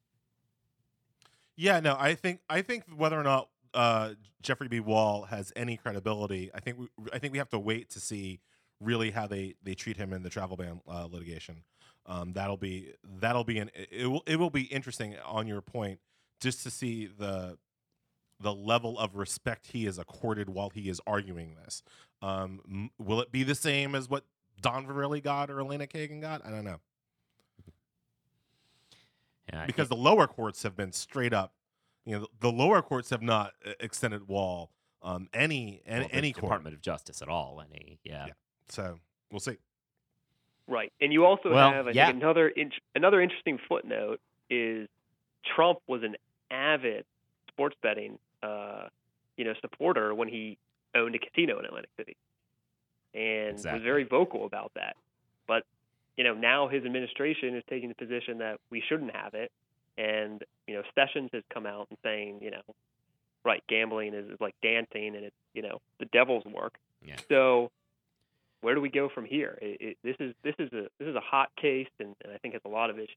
Yeah, 1.56 1.80
no, 1.80 1.96
I 1.98 2.14
think 2.14 2.40
I 2.48 2.62
think 2.62 2.84
whether 2.94 3.18
or 3.18 3.22
not 3.22 3.48
uh, 3.74 4.10
Jeffrey 4.42 4.68
B. 4.68 4.80
Wall 4.80 5.24
has 5.24 5.52
any 5.56 5.76
credibility, 5.76 6.50
I 6.54 6.60
think 6.60 6.78
we, 6.78 6.88
I 7.12 7.18
think 7.18 7.32
we 7.32 7.38
have 7.38 7.50
to 7.50 7.58
wait 7.58 7.90
to 7.90 8.00
see 8.00 8.40
really 8.80 9.10
how 9.10 9.26
they 9.26 9.54
they 9.62 9.74
treat 9.74 9.96
him 9.96 10.12
in 10.12 10.22
the 10.22 10.30
travel 10.30 10.56
ban 10.56 10.80
uh, 10.88 11.06
litigation. 11.06 11.62
Um, 12.06 12.32
that'll 12.32 12.56
be 12.56 12.92
that'll 13.20 13.44
be 13.44 13.58
an 13.58 13.70
it 13.74 14.06
will 14.06 14.22
it 14.26 14.38
will 14.38 14.50
be 14.50 14.62
interesting 14.62 15.16
on 15.24 15.46
your 15.46 15.60
point 15.60 16.00
just 16.40 16.62
to 16.64 16.70
see 16.70 17.06
the 17.06 17.56
the 18.40 18.52
level 18.52 18.98
of 18.98 19.14
respect 19.14 19.68
he 19.68 19.86
is 19.86 19.98
accorded 19.98 20.50
while 20.50 20.70
he 20.70 20.88
is 20.88 21.00
arguing 21.06 21.54
this. 21.64 21.82
Um, 22.20 22.60
m- 22.68 22.90
will 22.98 23.20
it 23.20 23.30
be 23.30 23.44
the 23.44 23.54
same 23.54 23.94
as 23.94 24.08
what 24.08 24.24
Don 24.60 24.86
Verrilli 24.86 25.22
got 25.22 25.50
or 25.50 25.60
Elena 25.60 25.86
Kagan 25.86 26.20
got? 26.20 26.44
I 26.44 26.50
don't 26.50 26.64
know 26.64 26.80
Yeah, 29.52 29.66
because 29.66 29.88
the 29.88 29.96
lower 29.96 30.26
courts 30.26 30.62
have 30.62 30.76
been 30.76 30.92
straight 30.92 31.32
up. 31.32 31.52
You 32.06 32.18
know, 32.18 32.26
the 32.40 32.50
lower 32.52 32.82
courts 32.82 33.10
have 33.10 33.22
not 33.22 33.52
uh, 33.66 33.72
extended 33.80 34.26
Wall 34.28 34.70
um, 35.02 35.28
any 35.34 35.82
any, 35.86 36.00
well, 36.00 36.08
the 36.08 36.14
any 36.14 36.32
court. 36.32 36.42
Department 36.44 36.74
of 36.74 36.80
Justice 36.82 37.20
at 37.22 37.28
all. 37.28 37.62
Any 37.70 37.98
yeah. 38.04 38.26
Yeah. 38.26 38.32
So 38.68 38.98
we'll 39.30 39.40
see. 39.40 39.58
Right, 40.66 40.90
and 40.98 41.12
you 41.12 41.26
also 41.26 41.50
Well, 41.52 41.70
have 41.72 41.88
I 41.88 41.90
yeah. 41.90 42.06
think 42.06 42.22
another 42.22 42.48
in- 42.48 42.72
another 42.94 43.20
interesting 43.20 43.58
footnote 43.68 44.18
is 44.48 44.88
Trump 45.54 45.78
was 45.86 46.02
an 46.02 46.16
avid 46.50 47.04
sports 47.48 47.76
betting 47.82 48.18
uh, 48.42 48.88
you 49.36 49.44
know 49.44 49.52
supporter 49.60 50.14
when 50.14 50.28
he 50.28 50.56
owned 50.94 51.14
a 51.14 51.18
casino 51.18 51.58
in 51.58 51.66
Atlantic 51.66 51.90
City, 51.98 52.16
and 53.12 53.50
Exactly. 53.50 53.80
was 53.80 53.84
very 53.84 54.04
vocal 54.04 54.46
about 54.46 54.72
that. 54.74 54.96
But 55.46 55.64
you 56.16 56.24
know 56.24 56.34
now 56.34 56.68
his 56.68 56.84
administration 56.84 57.56
is 57.56 57.62
taking 57.68 57.88
the 57.88 57.94
position 57.94 58.38
that 58.38 58.58
we 58.70 58.82
shouldn't 58.88 59.14
have 59.14 59.34
it, 59.34 59.50
and 59.98 60.42
you 60.66 60.74
know 60.74 60.82
Sessions 60.94 61.30
has 61.32 61.42
come 61.52 61.66
out 61.66 61.86
and 61.90 61.98
saying 62.02 62.38
you 62.40 62.50
know 62.50 62.62
right 63.44 63.62
gambling 63.68 64.14
is, 64.14 64.30
is 64.30 64.40
like 64.40 64.54
dancing 64.62 65.14
and 65.14 65.26
it's 65.26 65.36
you 65.52 65.62
know 65.62 65.80
the 65.98 66.06
devil's 66.06 66.44
work. 66.44 66.74
Yeah. 67.04 67.16
So 67.28 67.70
where 68.64 68.74
do 68.74 68.80
we 68.80 68.88
go 68.88 69.10
from 69.14 69.26
here? 69.26 69.58
It, 69.60 69.76
it, 69.80 69.96
this 70.02 70.16
is 70.18 70.34
this 70.42 70.54
is 70.58 70.72
a 70.72 70.86
this 70.98 71.06
is 71.06 71.14
a 71.14 71.20
hot 71.20 71.50
case, 71.60 71.88
and, 72.00 72.16
and 72.24 72.32
I 72.32 72.38
think 72.38 72.54
it's 72.54 72.64
a 72.64 72.68
lot 72.68 72.88
of 72.88 72.96
issues. 72.98 73.16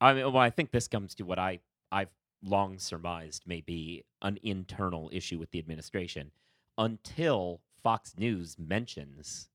I 0.00 0.14
mean, 0.14 0.24
well, 0.24 0.38
I 0.38 0.48
think 0.48 0.70
this 0.70 0.88
comes 0.88 1.14
to 1.16 1.24
what 1.24 1.38
I 1.38 1.60
I've 1.92 2.08
long 2.42 2.78
surmised 2.78 3.42
may 3.46 3.60
be 3.60 4.04
an 4.22 4.38
internal 4.42 5.10
issue 5.12 5.38
with 5.38 5.50
the 5.50 5.58
administration 5.58 6.30
until 6.78 7.60
Fox 7.82 8.14
News 8.16 8.56
mentions 8.58 9.49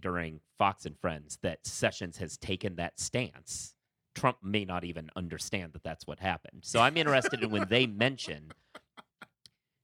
during 0.00 0.40
Fox 0.58 0.86
and 0.86 0.98
Friends 0.98 1.38
that 1.42 1.66
Sessions 1.66 2.18
has 2.18 2.36
taken 2.36 2.76
that 2.76 2.98
stance. 2.98 3.74
Trump 4.14 4.38
may 4.42 4.64
not 4.64 4.84
even 4.84 5.10
understand 5.16 5.72
that 5.72 5.82
that's 5.82 6.06
what 6.06 6.20
happened. 6.20 6.60
So 6.62 6.80
I'm 6.80 6.96
interested 6.96 7.42
in 7.42 7.50
when 7.50 7.66
they 7.68 7.86
mention 7.86 8.52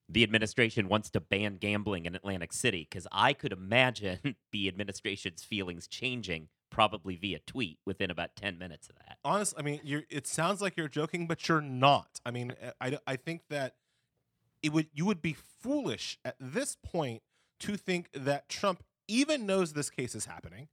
the 0.08 0.22
administration 0.22 0.88
wants 0.88 1.10
to 1.10 1.20
ban 1.20 1.56
gambling 1.56 2.06
in 2.06 2.14
Atlantic 2.14 2.52
City 2.52 2.86
because 2.88 3.06
I 3.12 3.32
could 3.32 3.52
imagine 3.52 4.36
the 4.52 4.68
administration's 4.68 5.42
feelings 5.42 5.86
changing 5.86 6.48
probably 6.70 7.16
via 7.16 7.38
tweet 7.40 7.78
within 7.86 8.10
about 8.10 8.36
10 8.36 8.58
minutes 8.58 8.88
of 8.88 8.96
that. 8.96 9.18
Honest, 9.24 9.54
I 9.58 9.62
mean, 9.62 9.80
you're. 9.82 10.04
It 10.10 10.26
sounds 10.26 10.60
like 10.60 10.76
you're 10.76 10.88
joking, 10.88 11.26
but 11.26 11.48
you're 11.48 11.60
not. 11.60 12.20
I 12.24 12.30
mean, 12.30 12.54
eh, 12.60 12.70
I, 12.80 12.98
I 13.06 13.16
think 13.16 13.42
that 13.50 13.74
it 14.62 14.72
would 14.72 14.88
you 14.92 15.06
would 15.06 15.22
be 15.22 15.34
foolish 15.34 16.18
at 16.24 16.36
this 16.38 16.76
point 16.82 17.22
to 17.60 17.76
think 17.76 18.10
that 18.12 18.48
Trump 18.48 18.82
even 19.08 19.46
knows 19.46 19.72
this 19.72 19.90
case 19.90 20.14
is 20.14 20.26
happening, 20.26 20.68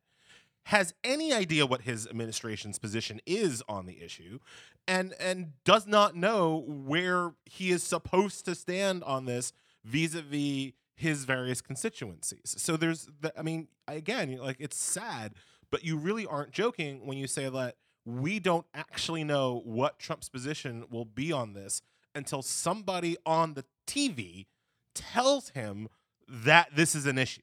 has 0.66 0.94
any 1.04 1.34
idea 1.34 1.66
what 1.66 1.82
his 1.82 2.08
administration's 2.08 2.80
position 2.80 3.22
is 3.26 3.64
on 3.68 3.86
the 3.86 4.02
issue, 4.04 4.40
and 4.88 5.14
and 5.20 5.54
does 5.64 5.88
not 5.88 6.16
know 6.16 6.64
where 6.68 7.34
he 7.46 7.72
is 7.72 7.84
supposed 7.84 8.46
to 8.46 8.56
stand 8.56 9.04
on 9.04 9.26
this 9.26 9.54
vis-a-vis 9.84 10.74
his 10.96 11.26
various 11.26 11.62
constituencies. 11.62 12.56
So 12.58 12.78
there's, 12.78 13.10
the, 13.20 13.38
I 13.38 13.42
mean, 13.42 13.68
again, 13.88 14.38
like 14.38 14.58
it's 14.60 14.78
sad, 14.78 15.34
but 15.70 15.84
you 15.84 15.98
really 15.98 16.26
aren't 16.26 16.52
joking 16.52 17.06
when 17.06 17.18
you 17.18 17.28
say 17.28 17.50
that 17.50 17.76
we 18.06 18.40
don't 18.40 18.66
actually 18.74 19.24
know 19.24 19.62
what 19.66 20.00
Trump's 20.00 20.30
position 20.30 20.86
will 20.90 21.06
be 21.06 21.32
on 21.32 21.54
this 21.54 21.82
until 22.14 22.42
somebody 22.42 23.18
on 23.26 23.56
the 23.56 23.66
TV 23.86 24.46
tells 24.94 25.50
him 25.50 25.90
that 26.28 26.70
this 26.76 26.96
is 26.96 27.06
an 27.06 27.18
issue. 27.18 27.42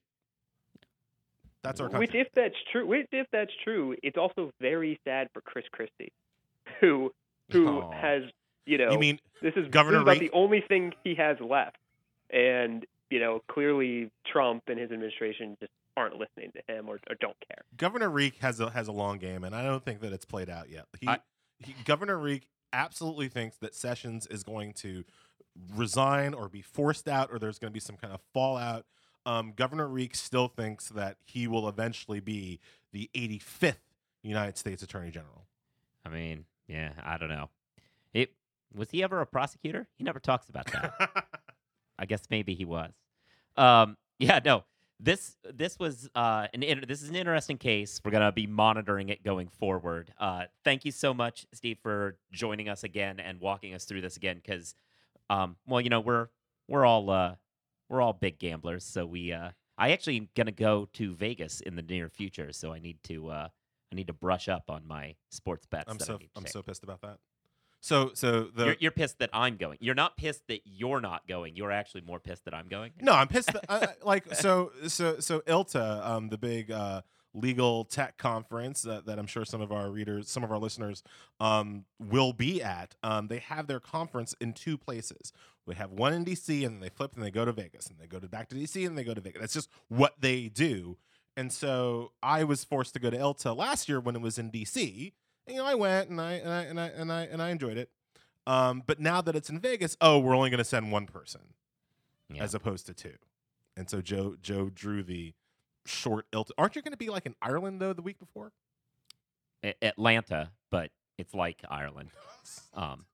That's 1.63 1.81
our 1.81 1.89
country. 1.89 2.07
Which, 2.07 2.15
if 2.15 2.29
that's 2.35 2.55
true, 2.73 2.87
which 2.87 3.07
if 3.13 3.27
that's 3.33 3.53
true, 3.65 3.97
it's 4.03 4.17
also 4.17 4.53
very 4.61 4.99
sad 5.05 5.29
for 5.33 5.41
Chris 5.41 5.65
Christie, 5.71 6.13
who 6.81 7.13
who 7.51 7.69
Aw. 7.69 7.93
has 7.93 8.23
you 8.67 8.79
know 8.79 8.91
you 8.93 8.99
mean 8.99 9.19
this 9.41 9.55
is 9.57 9.69
Governor 9.69 9.99
this 9.99 10.01
is 10.01 10.03
about 10.03 10.21
Reed? 10.21 10.31
the 10.33 10.37
only 10.37 10.61
thing 10.67 10.93
he 11.05 11.15
has 11.15 11.37
left, 11.41 11.77
and 12.31 12.85
you 13.11 13.21
know 13.21 13.43
clearly 13.49 14.11
Trump 14.27 14.65
and 14.67 14.79
his 14.79 14.91
administration 14.91 15.57
just 15.61 15.73
aren't 15.97 16.17
listening 16.17 16.51
to 16.53 16.75
him 16.75 16.89
or, 16.89 16.95
or 17.09 17.17
don't 17.21 17.37
care. 17.49 17.63
Governor 17.77 18.09
Reek 18.09 18.37
has 18.41 18.61
a 18.61 18.71
has 18.71 18.89
a 18.89 18.93
long 18.93 19.19
game, 19.19 19.45
and 19.45 19.55
I 19.55 19.63
don't 19.63 19.85
think 19.85 20.01
that 20.01 20.13
it's 20.13 20.25
played 20.25 20.51
out 20.51 20.71
yet. 20.71 20.87
He, 21.01 21.09
I- 21.09 21.21
he 21.59 21.75
Governor 21.85 22.19
Reek 22.19 22.49
absolutely 22.73 23.29
thinks 23.29 23.57
that 23.59 23.75
Sessions 23.75 24.27
is 24.27 24.43
going 24.43 24.73
to 24.73 25.05
resign 25.77 26.35
or 26.35 26.49
be 26.49 26.63
forced 26.63 27.07
out, 27.09 27.29
or 27.31 27.39
there's 27.39 27.59
going 27.59 27.71
to 27.71 27.75
be 27.75 27.81
some 27.81 27.97
kind 27.97 28.13
of 28.13 28.21
fallout. 28.33 28.87
Um, 29.25 29.53
Governor 29.55 29.87
Reek 29.87 30.15
still 30.15 30.49
thinks 30.49 30.89
that 30.91 31.17
he 31.25 31.47
will 31.47 31.69
eventually 31.69 32.21
be 32.21 32.61
the 32.93 33.09
85th 33.15 33.77
United 34.23 34.59
States 34.59 34.83
Attorney 34.83 35.11
General. 35.11 35.47
I 36.05 36.09
mean, 36.09 36.45
yeah, 36.67 36.93
I 37.03 37.19
don't 37.19 37.29
know. 37.29 37.51
It 38.13 38.33
was 38.75 38.91
he 38.91 39.03
ever 39.03 39.21
a 39.21 39.27
prosecutor? 39.27 39.89
He 39.97 40.05
never 40.05 40.19
talks 40.19 40.49
about 40.49 40.67
that. 40.73 41.27
I 41.99 42.07
guess 42.07 42.23
maybe 42.31 42.55
he 42.55 42.65
was. 42.65 42.93
Um, 43.57 43.97
yeah, 44.19 44.41
no. 44.45 44.65
This 44.99 45.37
this 45.53 45.81
was 45.81 46.09
uh, 46.15 46.47
an 46.55 46.63
inter- 46.63 46.87
this 46.87 47.03
is 47.03 47.09
an 47.09 47.17
interesting 47.17 47.59
case. 47.59 48.01
We're 48.05 48.13
gonna 48.13 48.31
be 48.31 48.47
monitoring 48.47 49.09
it 49.09 49.25
going 49.25 49.49
forward. 49.49 50.13
Uh, 50.17 50.45
thank 50.63 50.85
you 50.85 50.93
so 50.93 51.13
much, 51.13 51.45
Steve, 51.53 51.79
for 51.83 52.17
joining 52.31 52.69
us 52.69 52.85
again 52.85 53.19
and 53.19 53.41
walking 53.41 53.75
us 53.75 53.85
through 53.85 54.01
this 54.03 54.17
again. 54.17 54.37
Because, 54.37 54.77
um, 55.29 55.57
well, 55.67 55.81
you 55.81 55.91
know, 55.91 55.99
we're 55.99 56.29
we're 56.69 56.87
all 56.87 57.11
uh, 57.11 57.35
we're 57.93 58.01
all 58.01 58.15
big 58.15 58.39
gamblers, 58.39 58.85
so 58.85 59.05
we. 59.07 59.33
Uh, 59.33 59.51
I 59.77 59.93
actually 59.93 60.17
am 60.17 60.29
gonna 60.35 60.51
go 60.53 60.89
to 60.95 61.15
Vegas 61.15 61.61
in 61.61 61.77
the 61.77 61.83
near 61.83 62.09
future, 62.09 62.53
so 62.53 62.73
I 62.73 62.79
need 62.79 62.99
to 63.05 63.29
uh, 63.29 63.49
I 63.93 63.95
need 63.95 64.07
to 64.07 64.13
brush 64.13 64.49
up 64.49 64.65
on 64.71 64.87
my 64.87 65.15
sports 65.31 65.67
bets. 65.67 65.91
I'm 65.91 65.99
so 65.99 66.19
I'm 66.35 66.47
so 66.47 66.63
pissed 66.63 66.83
about 66.83 67.03
that. 67.03 67.19
So 67.81 68.13
so 68.15 68.45
the 68.45 68.65
You're, 68.67 68.77
you're 68.81 68.91
pissed 68.93 69.19
that 69.19 69.29
I'm 69.33 69.57
going. 69.57 69.77
You're 69.81 69.95
not 69.95 70.17
pissed 70.17 70.47
that 70.49 70.61
you're 70.65 71.01
not 71.01 71.27
going. 71.29 71.57
You're 71.57 71.73
actually 71.73 72.03
more 72.03 72.19
pissed 72.21 72.45
that 72.47 72.55
I'm 72.55 72.69
going. 72.69 72.93
No, 73.01 73.13
I'm 73.13 73.29
pissed. 73.29 73.53
That, 73.53 73.65
I, 73.69 73.77
I- 73.79 73.95
like 74.05 74.35
so, 74.35 74.71
so, 74.87 75.19
so 75.21 75.41
ILTA, 75.41 76.07
um, 76.07 76.29
the 76.29 76.39
big 76.39 76.71
uh, 76.71 77.03
legal 77.35 77.85
tech 77.85 78.19
conference 78.19 78.83
that, 78.83 79.07
that 79.07 79.19
I'm 79.19 79.27
sure 79.27 79.45
some 79.45 79.61
of 79.61 79.73
our 79.73 79.91
readers, 79.91 80.31
some 80.31 80.45
of 80.45 80.51
our 80.53 80.59
listeners, 80.59 81.03
um, 81.41 81.85
will 81.99 82.33
be 82.33 82.63
at. 82.63 82.95
Um, 83.03 83.29
they 83.29 83.39
have 83.39 83.67
their 83.67 83.81
conference 83.81 84.35
in 84.41 84.53
two 84.53 84.77
places. 84.77 85.33
We 85.67 85.75
have 85.77 85.91
one 85.93 86.13
in 86.13 86.25
DC, 86.25 86.65
and 86.67 86.75
then 86.77 86.81
they 86.81 86.89
flip 86.89 87.13
and 87.15 87.23
they 87.25 87.31
go 87.31 87.45
to 87.45 87.53
Vegas, 87.53 87.87
and 87.87 87.99
they 87.99 88.07
go 88.07 88.19
to 88.19 88.29
back 88.29 88.49
to 88.51 88.55
DC, 88.57 88.87
and 88.87 88.99
they 88.99 89.05
go 89.05 89.15
to 89.15 89.21
Vegas. 89.21 89.41
That's 89.41 89.55
just 89.55 89.71
what 89.89 90.15
they 90.21 90.49
do. 90.49 90.99
And 91.37 91.51
so 91.53 92.13
I 92.23 92.45
was 92.45 92.65
forced 92.65 92.93
to 92.95 93.01
go 93.01 93.09
to 93.09 93.17
ILTA 93.17 93.57
last 93.57 93.89
year 93.89 93.99
when 94.01 94.15
it 94.17 94.21
was 94.21 94.39
in 94.39 94.51
DC. 94.51 95.13
And, 95.47 95.57
you 95.57 95.63
know, 95.63 95.67
I 95.67 95.75
went 95.75 96.11
and 96.11 96.21
I 96.21 96.33
and 96.35 96.51
I 96.51 96.63
and 96.65 96.79
I 96.81 96.87
and 96.89 97.13
I, 97.13 97.23
and 97.23 97.43
I 97.43 97.51
enjoyed 97.51 97.79
it. 97.79 97.91
Um, 98.47 98.83
but 98.87 99.01
now 99.01 99.23
that 99.23 99.35
it's 99.35 99.49
in 99.49 99.59
Vegas, 99.59 99.97
oh, 100.01 100.19
we're 100.19 100.37
only 100.37 100.51
going 100.51 100.59
to 100.59 100.65
send 100.65 100.93
one 100.93 101.07
person 101.07 101.41
Yeah. 102.29 102.43
as 102.43 102.55
opposed 102.55 102.87
to 102.87 102.95
two. 102.95 103.15
And 103.77 103.89
so 103.89 104.03
Joe 104.03 104.37
Joe 104.43 104.69
drew 104.69 105.03
the 105.03 105.33
short 105.87 106.27
ilt. 106.33 106.51
Aren't 106.59 106.77
you 106.77 106.83
going 106.83 106.93
to 106.93 106.99
be 106.99 107.11
like 107.11 107.27
in 107.27 107.35
Ireland 107.43 107.81
though 107.81 107.93
the 107.93 108.03
week 108.03 108.19
before? 108.19 108.53
A- 109.65 109.75
Atlanta, 109.85 110.51
but 110.71 110.91
it's 111.19 111.35
like 111.35 111.61
Ireland. 111.69 112.11
Um, 112.75 113.05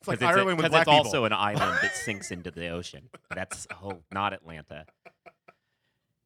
It's 0.00 0.08
like 0.08 0.22
Ireland 0.22 0.50
a, 0.50 0.54
with 0.56 0.64
'cause 0.66 0.70
black 0.70 0.82
it's 0.86 0.90
people. 0.90 1.04
also 1.06 1.24
an 1.24 1.32
island 1.32 1.78
that 1.82 1.94
sinks 2.04 2.30
into 2.30 2.50
the 2.52 2.68
ocean. 2.68 3.08
That's 3.34 3.66
oh, 3.82 4.02
not 4.12 4.32
Atlanta. 4.32 4.86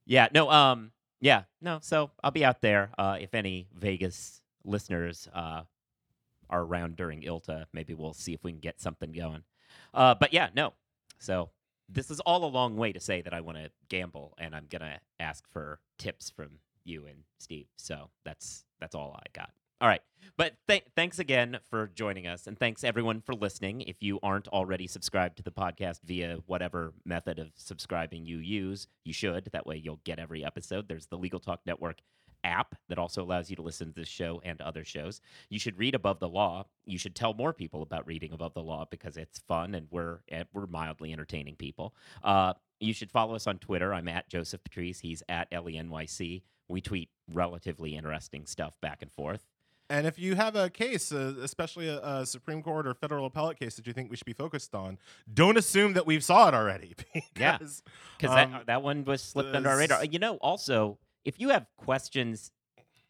Yeah, 0.05 0.29
no, 0.35 0.51
um, 0.51 0.93
yeah, 1.21 1.45
no. 1.61 1.79
So 1.81 2.11
I'll 2.23 2.31
be 2.31 2.45
out 2.45 2.61
there. 2.61 2.91
Uh, 2.99 3.17
if 3.21 3.35
any 3.35 3.69
Vegas 3.75 4.43
listeners 4.65 5.29
uh, 5.33 5.63
are 6.51 6.61
around 6.63 6.97
during 6.97 7.23
ILTA, 7.23 7.67
maybe 7.73 7.95
we'll 7.95 8.13
see 8.15 8.35
if 8.35 8.43
we 8.45 8.53
can 8.53 8.61
get 8.61 8.81
something 8.81 9.13
going. 9.13 9.43
Uh, 9.95 10.15
but 10.15 10.33
yeah, 10.35 10.51
no. 10.55 10.75
So 11.19 11.51
this 11.93 12.11
is 12.11 12.21
all 12.21 12.45
a 12.45 12.47
long 12.47 12.77
way 12.77 12.93
to 12.93 13.01
say 13.01 13.23
that 13.23 13.35
I 13.35 13.41
want 13.41 13.59
to 13.59 13.71
gamble, 13.89 14.35
and 14.39 14.55
I'm 14.55 14.67
gonna 14.71 15.01
ask 15.21 15.45
for 15.53 15.81
tips 15.99 16.31
from 16.31 16.59
you 16.85 17.07
and 17.07 17.25
Steve. 17.39 17.67
So 17.77 18.11
that's 18.25 18.65
that's 18.81 18.95
all 18.95 19.17
I 19.19 19.27
got. 19.33 19.51
All 19.81 19.89
right. 19.89 20.01
But 20.37 20.55
th- 20.69 20.85
thanks 20.95 21.19
again 21.19 21.59
for 21.69 21.89
joining 21.89 22.29
us, 22.29 22.47
and 22.47 22.57
thanks 22.57 22.85
everyone 22.85 23.21
for 23.21 23.35
listening. 23.35 23.81
If 23.81 23.97
you 24.01 24.21
aren't 24.23 24.47
already 24.49 24.87
subscribed 24.87 25.37
to 25.39 25.43
the 25.43 25.51
podcast 25.51 26.01
via 26.05 26.39
whatever 26.47 26.93
method 27.05 27.41
of 27.41 27.51
subscribing 27.57 28.25
you 28.25 28.39
use, 28.39 28.87
you 29.05 29.13
should. 29.13 29.49
That 29.53 29.67
way, 29.67 29.77
you'll 29.77 30.01
get 30.05 30.21
every 30.21 30.45
episode. 30.45 30.87
There's 30.87 31.07
the 31.07 31.19
Legal 31.19 31.41
Talk 31.41 31.61
Network 31.67 31.99
app 32.45 32.75
that 32.89 32.99
also 32.99 33.23
allows 33.23 33.51
you 33.51 33.57
to 33.57 33.63
listen 33.63 33.89
to 33.89 33.95
this 34.01 34.09
show 34.09 34.41
and 34.45 34.61
other 34.61 34.85
shows. 34.85 35.21
You 35.49 35.59
should 35.59 35.79
read 35.79 35.95
Above 35.95 36.19
the 36.21 36.29
Law. 36.29 36.67
You 36.85 36.99
should 36.99 37.15
tell 37.15 37.35
more 37.35 37.53
people 37.53 37.83
about 37.83 38.07
reading 38.07 38.33
Above 38.33 38.55
the 38.55 38.63
Law 38.63 38.87
because 38.91 39.17
it's 39.17 39.39
fun 39.41 39.75
and 39.75 39.87
we're 39.91 40.21
we're 40.53 40.67
mildly 40.67 41.13
entertaining 41.13 41.57
people. 41.57 41.95
Uh, 42.23 42.55
you 42.81 42.93
should 42.93 43.11
follow 43.11 43.35
us 43.35 43.47
on 43.47 43.59
Twitter. 43.59 43.95
I'm 43.95 44.09
at 44.09 44.29
Joseph 44.29 44.65
Patrice. 44.65 45.01
He's 45.01 45.23
at 45.29 45.51
ElieNYC. 45.53 46.43
We 46.69 46.81
tweet 46.81 47.11
relatively 47.33 47.95
interesting 47.97 48.47
stuff 48.47 48.81
back 48.81 49.03
and 49.03 49.13
forth. 49.13 49.47
And 49.91 50.07
if 50.07 50.19
you 50.19 50.37
have 50.37 50.57
a 50.57 50.71
case, 50.71 51.13
uh, 51.13 51.35
especially 51.43 51.87
a, 51.89 52.01
a 52.03 52.25
Supreme 52.25 52.63
Court 52.63 52.87
or 52.87 52.95
federal 52.95 53.27
appellate 53.27 53.59
case 53.59 53.75
that 53.77 53.87
you 53.87 53.93
think 53.93 54.11
we 54.11 54.17
should 54.17 54.25
be 54.25 54.33
focused 54.33 54.75
on, 54.75 54.97
don't 55.35 55.59
assume 55.59 55.93
that 55.95 56.07
we've 56.07 56.25
saw 56.25 56.49
it 56.49 56.55
already. 56.55 56.95
Yeah. 57.39 57.59
because 57.59 57.83
because 58.19 58.31
Um, 58.37 58.53
that 58.53 58.67
that 58.67 58.83
one 58.83 59.05
was 59.05 59.21
slipped 59.21 59.55
under 59.55 59.69
our 59.69 59.77
radar. 59.77 60.05
You 60.05 60.19
know, 60.19 60.37
also 60.37 60.99
if 61.25 61.41
you 61.41 61.51
have 61.51 61.67
questions 61.77 62.53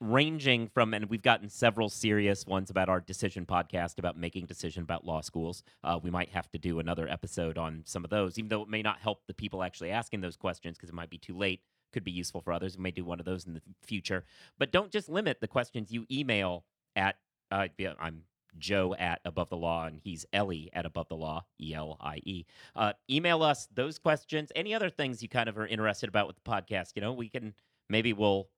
ranging 0.00 0.66
from, 0.66 0.92
and 0.94 1.06
we've 1.06 1.22
gotten 1.22 1.48
several 1.48 1.88
serious 1.88 2.44
ones 2.44 2.70
about 2.70 2.88
our 2.88 3.00
decision 3.00 3.46
podcast 3.46 3.98
about 3.98 4.18
making 4.18 4.46
decision 4.46 4.82
about 4.82 5.06
law 5.06 5.20
schools. 5.20 5.62
Uh, 5.84 5.98
we 6.02 6.10
might 6.10 6.30
have 6.30 6.50
to 6.50 6.58
do 6.58 6.80
another 6.80 7.08
episode 7.08 7.56
on 7.56 7.82
some 7.84 8.02
of 8.02 8.10
those, 8.10 8.36
even 8.36 8.48
though 8.48 8.62
it 8.62 8.68
may 8.68 8.82
not 8.82 8.98
help 8.98 9.20
the 9.26 9.34
people 9.34 9.62
actually 9.62 9.90
asking 9.90 10.20
those 10.20 10.36
questions 10.36 10.76
because 10.76 10.90
it 10.90 10.94
might 10.94 11.10
be 11.10 11.18
too 11.18 11.36
late. 11.36 11.60
Could 11.92 12.04
be 12.04 12.10
useful 12.10 12.40
for 12.40 12.52
others. 12.52 12.76
We 12.76 12.82
may 12.82 12.90
do 12.90 13.04
one 13.04 13.20
of 13.20 13.26
those 13.26 13.46
in 13.46 13.54
the 13.54 13.62
future, 13.82 14.24
but 14.58 14.72
don't 14.72 14.90
just 14.90 15.08
limit 15.08 15.40
the 15.40 15.48
questions 15.48 15.92
you 15.92 16.06
email 16.10 16.64
at. 16.96 17.16
Uh, 17.50 17.68
I'm 18.00 18.22
Joe 18.58 18.94
at 18.98 19.20
Above 19.24 19.50
the 19.50 19.56
Law, 19.56 19.86
and 19.86 20.00
he's 20.02 20.26
Elie 20.32 20.70
at 20.72 20.86
Above 20.86 21.08
the 21.08 21.16
Law, 21.16 21.44
E 21.60 21.74
L 21.74 21.98
I 22.00 22.16
E. 22.24 22.44
Uh, 22.74 22.94
email 23.10 23.42
us 23.42 23.68
those 23.72 23.98
questions, 23.98 24.50
any 24.56 24.74
other 24.74 24.90
things 24.90 25.22
you 25.22 25.28
kind 25.28 25.48
of 25.48 25.58
are 25.58 25.66
interested 25.66 26.08
about 26.08 26.26
with 26.26 26.36
the 26.36 26.50
podcast. 26.50 26.92
You 26.94 27.02
know, 27.02 27.12
we 27.12 27.28
can 27.28 27.54
maybe 27.92 28.12
we'll 28.12 28.48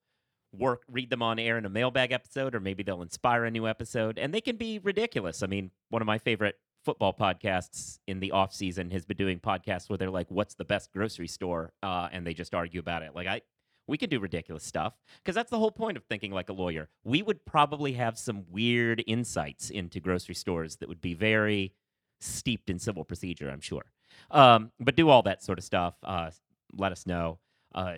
work 0.53 0.83
read 0.89 1.11
them 1.11 1.21
on 1.21 1.39
air 1.39 1.59
in 1.59 1.67
a 1.67 1.69
mailbag 1.69 2.13
episode, 2.13 2.55
or 2.55 2.61
maybe 2.61 2.83
they'll 2.83 3.03
inspire 3.03 3.45
a 3.45 3.51
new 3.51 3.67
episode, 3.67 4.19
and 4.19 4.33
they 4.33 4.41
can 4.41 4.57
be 4.57 4.79
ridiculous. 4.79 5.43
I 5.43 5.47
mean, 5.47 5.71
one 5.91 6.01
of 6.01 6.07
my 6.07 6.19
favorite 6.19 6.57
football 6.85 7.13
podcasts 7.13 7.99
in 8.07 8.21
the 8.21 8.31
off 8.31 8.53
season 8.53 8.91
has 8.91 9.05
been 9.05 9.17
doing 9.17 9.41
podcasts 9.41 9.89
where 9.91 9.99
they're 9.99 10.11
like, 10.11 10.31
"What's 10.31 10.55
the 10.55 10.65
best 10.65 10.93
grocery 10.93 11.29
store?" 11.29 11.73
Uh, 11.83 12.09
and 12.13 12.27
they 12.27 12.35
just 12.35 12.55
argue 12.55 12.81
about 12.81 13.03
it. 13.03 13.15
Like 13.15 13.27
I. 13.27 13.43
We 13.87 13.99
could 13.99 14.09
do 14.09 14.19
ridiculous 14.19 14.65
stuff 14.65 14.95
because 15.19 15.35
that's 15.35 15.51
the 15.51 15.59
whole 15.59 15.71
point 15.71 15.99
of 15.99 16.05
thinking 16.05 16.33
like 16.33 16.49
a 16.49 16.55
lawyer. 16.55 16.89
We 17.05 17.21
would 17.21 17.45
probably 17.45 17.93
have 17.93 18.17
some 18.17 18.45
weird 18.51 19.05
insights 19.07 19.69
into 19.69 20.01
grocery 20.01 20.35
stores 20.35 20.77
that 20.77 20.89
would 20.89 21.03
be 21.03 21.13
very 21.13 21.75
steeped 22.19 22.71
in 22.71 22.79
civil 22.79 23.05
procedure, 23.05 23.51
I'm 23.51 23.61
sure. 23.61 23.85
Um, 24.31 24.73
but 24.81 24.97
do 24.97 25.11
all 25.11 25.23
that 25.25 25.43
sort 25.43 25.59
of 25.59 25.65
stuff. 25.65 25.97
Uh, 26.03 26.31
let 26.73 26.93
us 26.93 27.07
know. 27.07 27.41
Uh, 27.75 27.97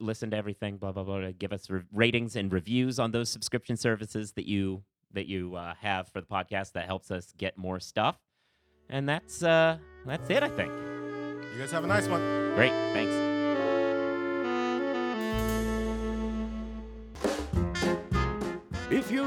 listen 0.00 0.30
to 0.30 0.36
everything. 0.36 0.76
Blah 0.76 0.92
blah 0.92 1.04
blah. 1.04 1.30
Give 1.38 1.52
us 1.52 1.68
re- 1.70 1.82
ratings 1.92 2.36
and 2.36 2.52
reviews 2.52 2.98
on 2.98 3.10
those 3.10 3.28
subscription 3.28 3.76
services 3.76 4.32
that 4.32 4.46
you 4.46 4.82
that 5.12 5.26
you 5.26 5.54
uh, 5.56 5.74
have 5.80 6.08
for 6.08 6.20
the 6.20 6.26
podcast. 6.26 6.72
That 6.72 6.86
helps 6.86 7.10
us 7.10 7.32
get 7.36 7.56
more 7.58 7.80
stuff. 7.80 8.16
And 8.88 9.08
that's 9.08 9.42
uh, 9.42 9.78
that's 10.06 10.28
it. 10.30 10.42
I 10.42 10.48
think. 10.48 10.72
you 11.52 11.58
guys 11.58 11.70
have 11.72 11.84
a 11.84 11.86
nice 11.86 12.08
one. 12.08 12.20
Great. 12.54 12.72
Thanks. 12.92 13.29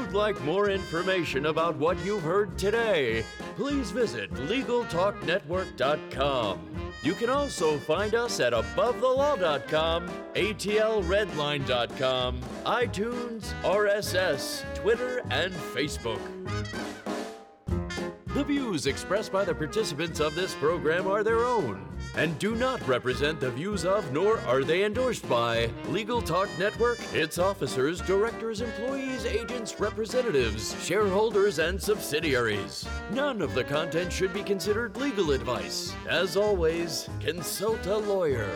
You'd 0.04 0.14
like 0.14 0.40
more 0.42 0.70
information 0.70 1.46
about 1.46 1.74
what 1.76 1.96
you've 2.04 2.22
heard 2.22 2.58
today, 2.58 3.24
please 3.56 3.90
visit 3.90 4.30
LegalTalkNetwork.com. 4.34 6.60
You 7.02 7.14
can 7.14 7.30
also 7.30 7.78
find 7.78 8.14
us 8.14 8.38
at 8.40 8.52
AboveTheLaw.com, 8.52 10.10
ATLRedline.com, 10.34 12.40
iTunes, 12.66 13.54
RSS, 13.62 14.74
Twitter, 14.74 15.22
and 15.30 15.54
Facebook. 15.54 16.20
The 18.34 18.44
views 18.44 18.86
expressed 18.86 19.32
by 19.32 19.44
the 19.44 19.54
participants 19.54 20.20
of 20.20 20.34
this 20.34 20.54
program 20.54 21.06
are 21.06 21.22
their 21.22 21.44
own 21.44 21.86
and 22.16 22.38
do 22.38 22.54
not 22.54 22.86
represent 22.86 23.40
the 23.40 23.50
views 23.50 23.84
of 23.84 24.12
nor 24.12 24.38
are 24.40 24.64
they 24.64 24.84
endorsed 24.84 25.28
by 25.28 25.70
Legal 25.88 26.22
Talk 26.22 26.48
Network, 26.58 26.98
its 27.12 27.38
officers, 27.38 28.00
directors, 28.00 28.60
employees, 28.60 29.24
agents, 29.24 29.78
representatives, 29.80 30.76
shareholders, 30.84 31.58
and 31.58 31.80
subsidiaries. 31.80 32.86
None 33.12 33.42
of 33.42 33.54
the 33.54 33.64
content 33.64 34.12
should 34.12 34.32
be 34.32 34.42
considered 34.42 34.96
legal 34.96 35.32
advice. 35.32 35.92
As 36.08 36.36
always, 36.36 37.08
consult 37.20 37.86
a 37.86 37.96
lawyer. 37.96 38.50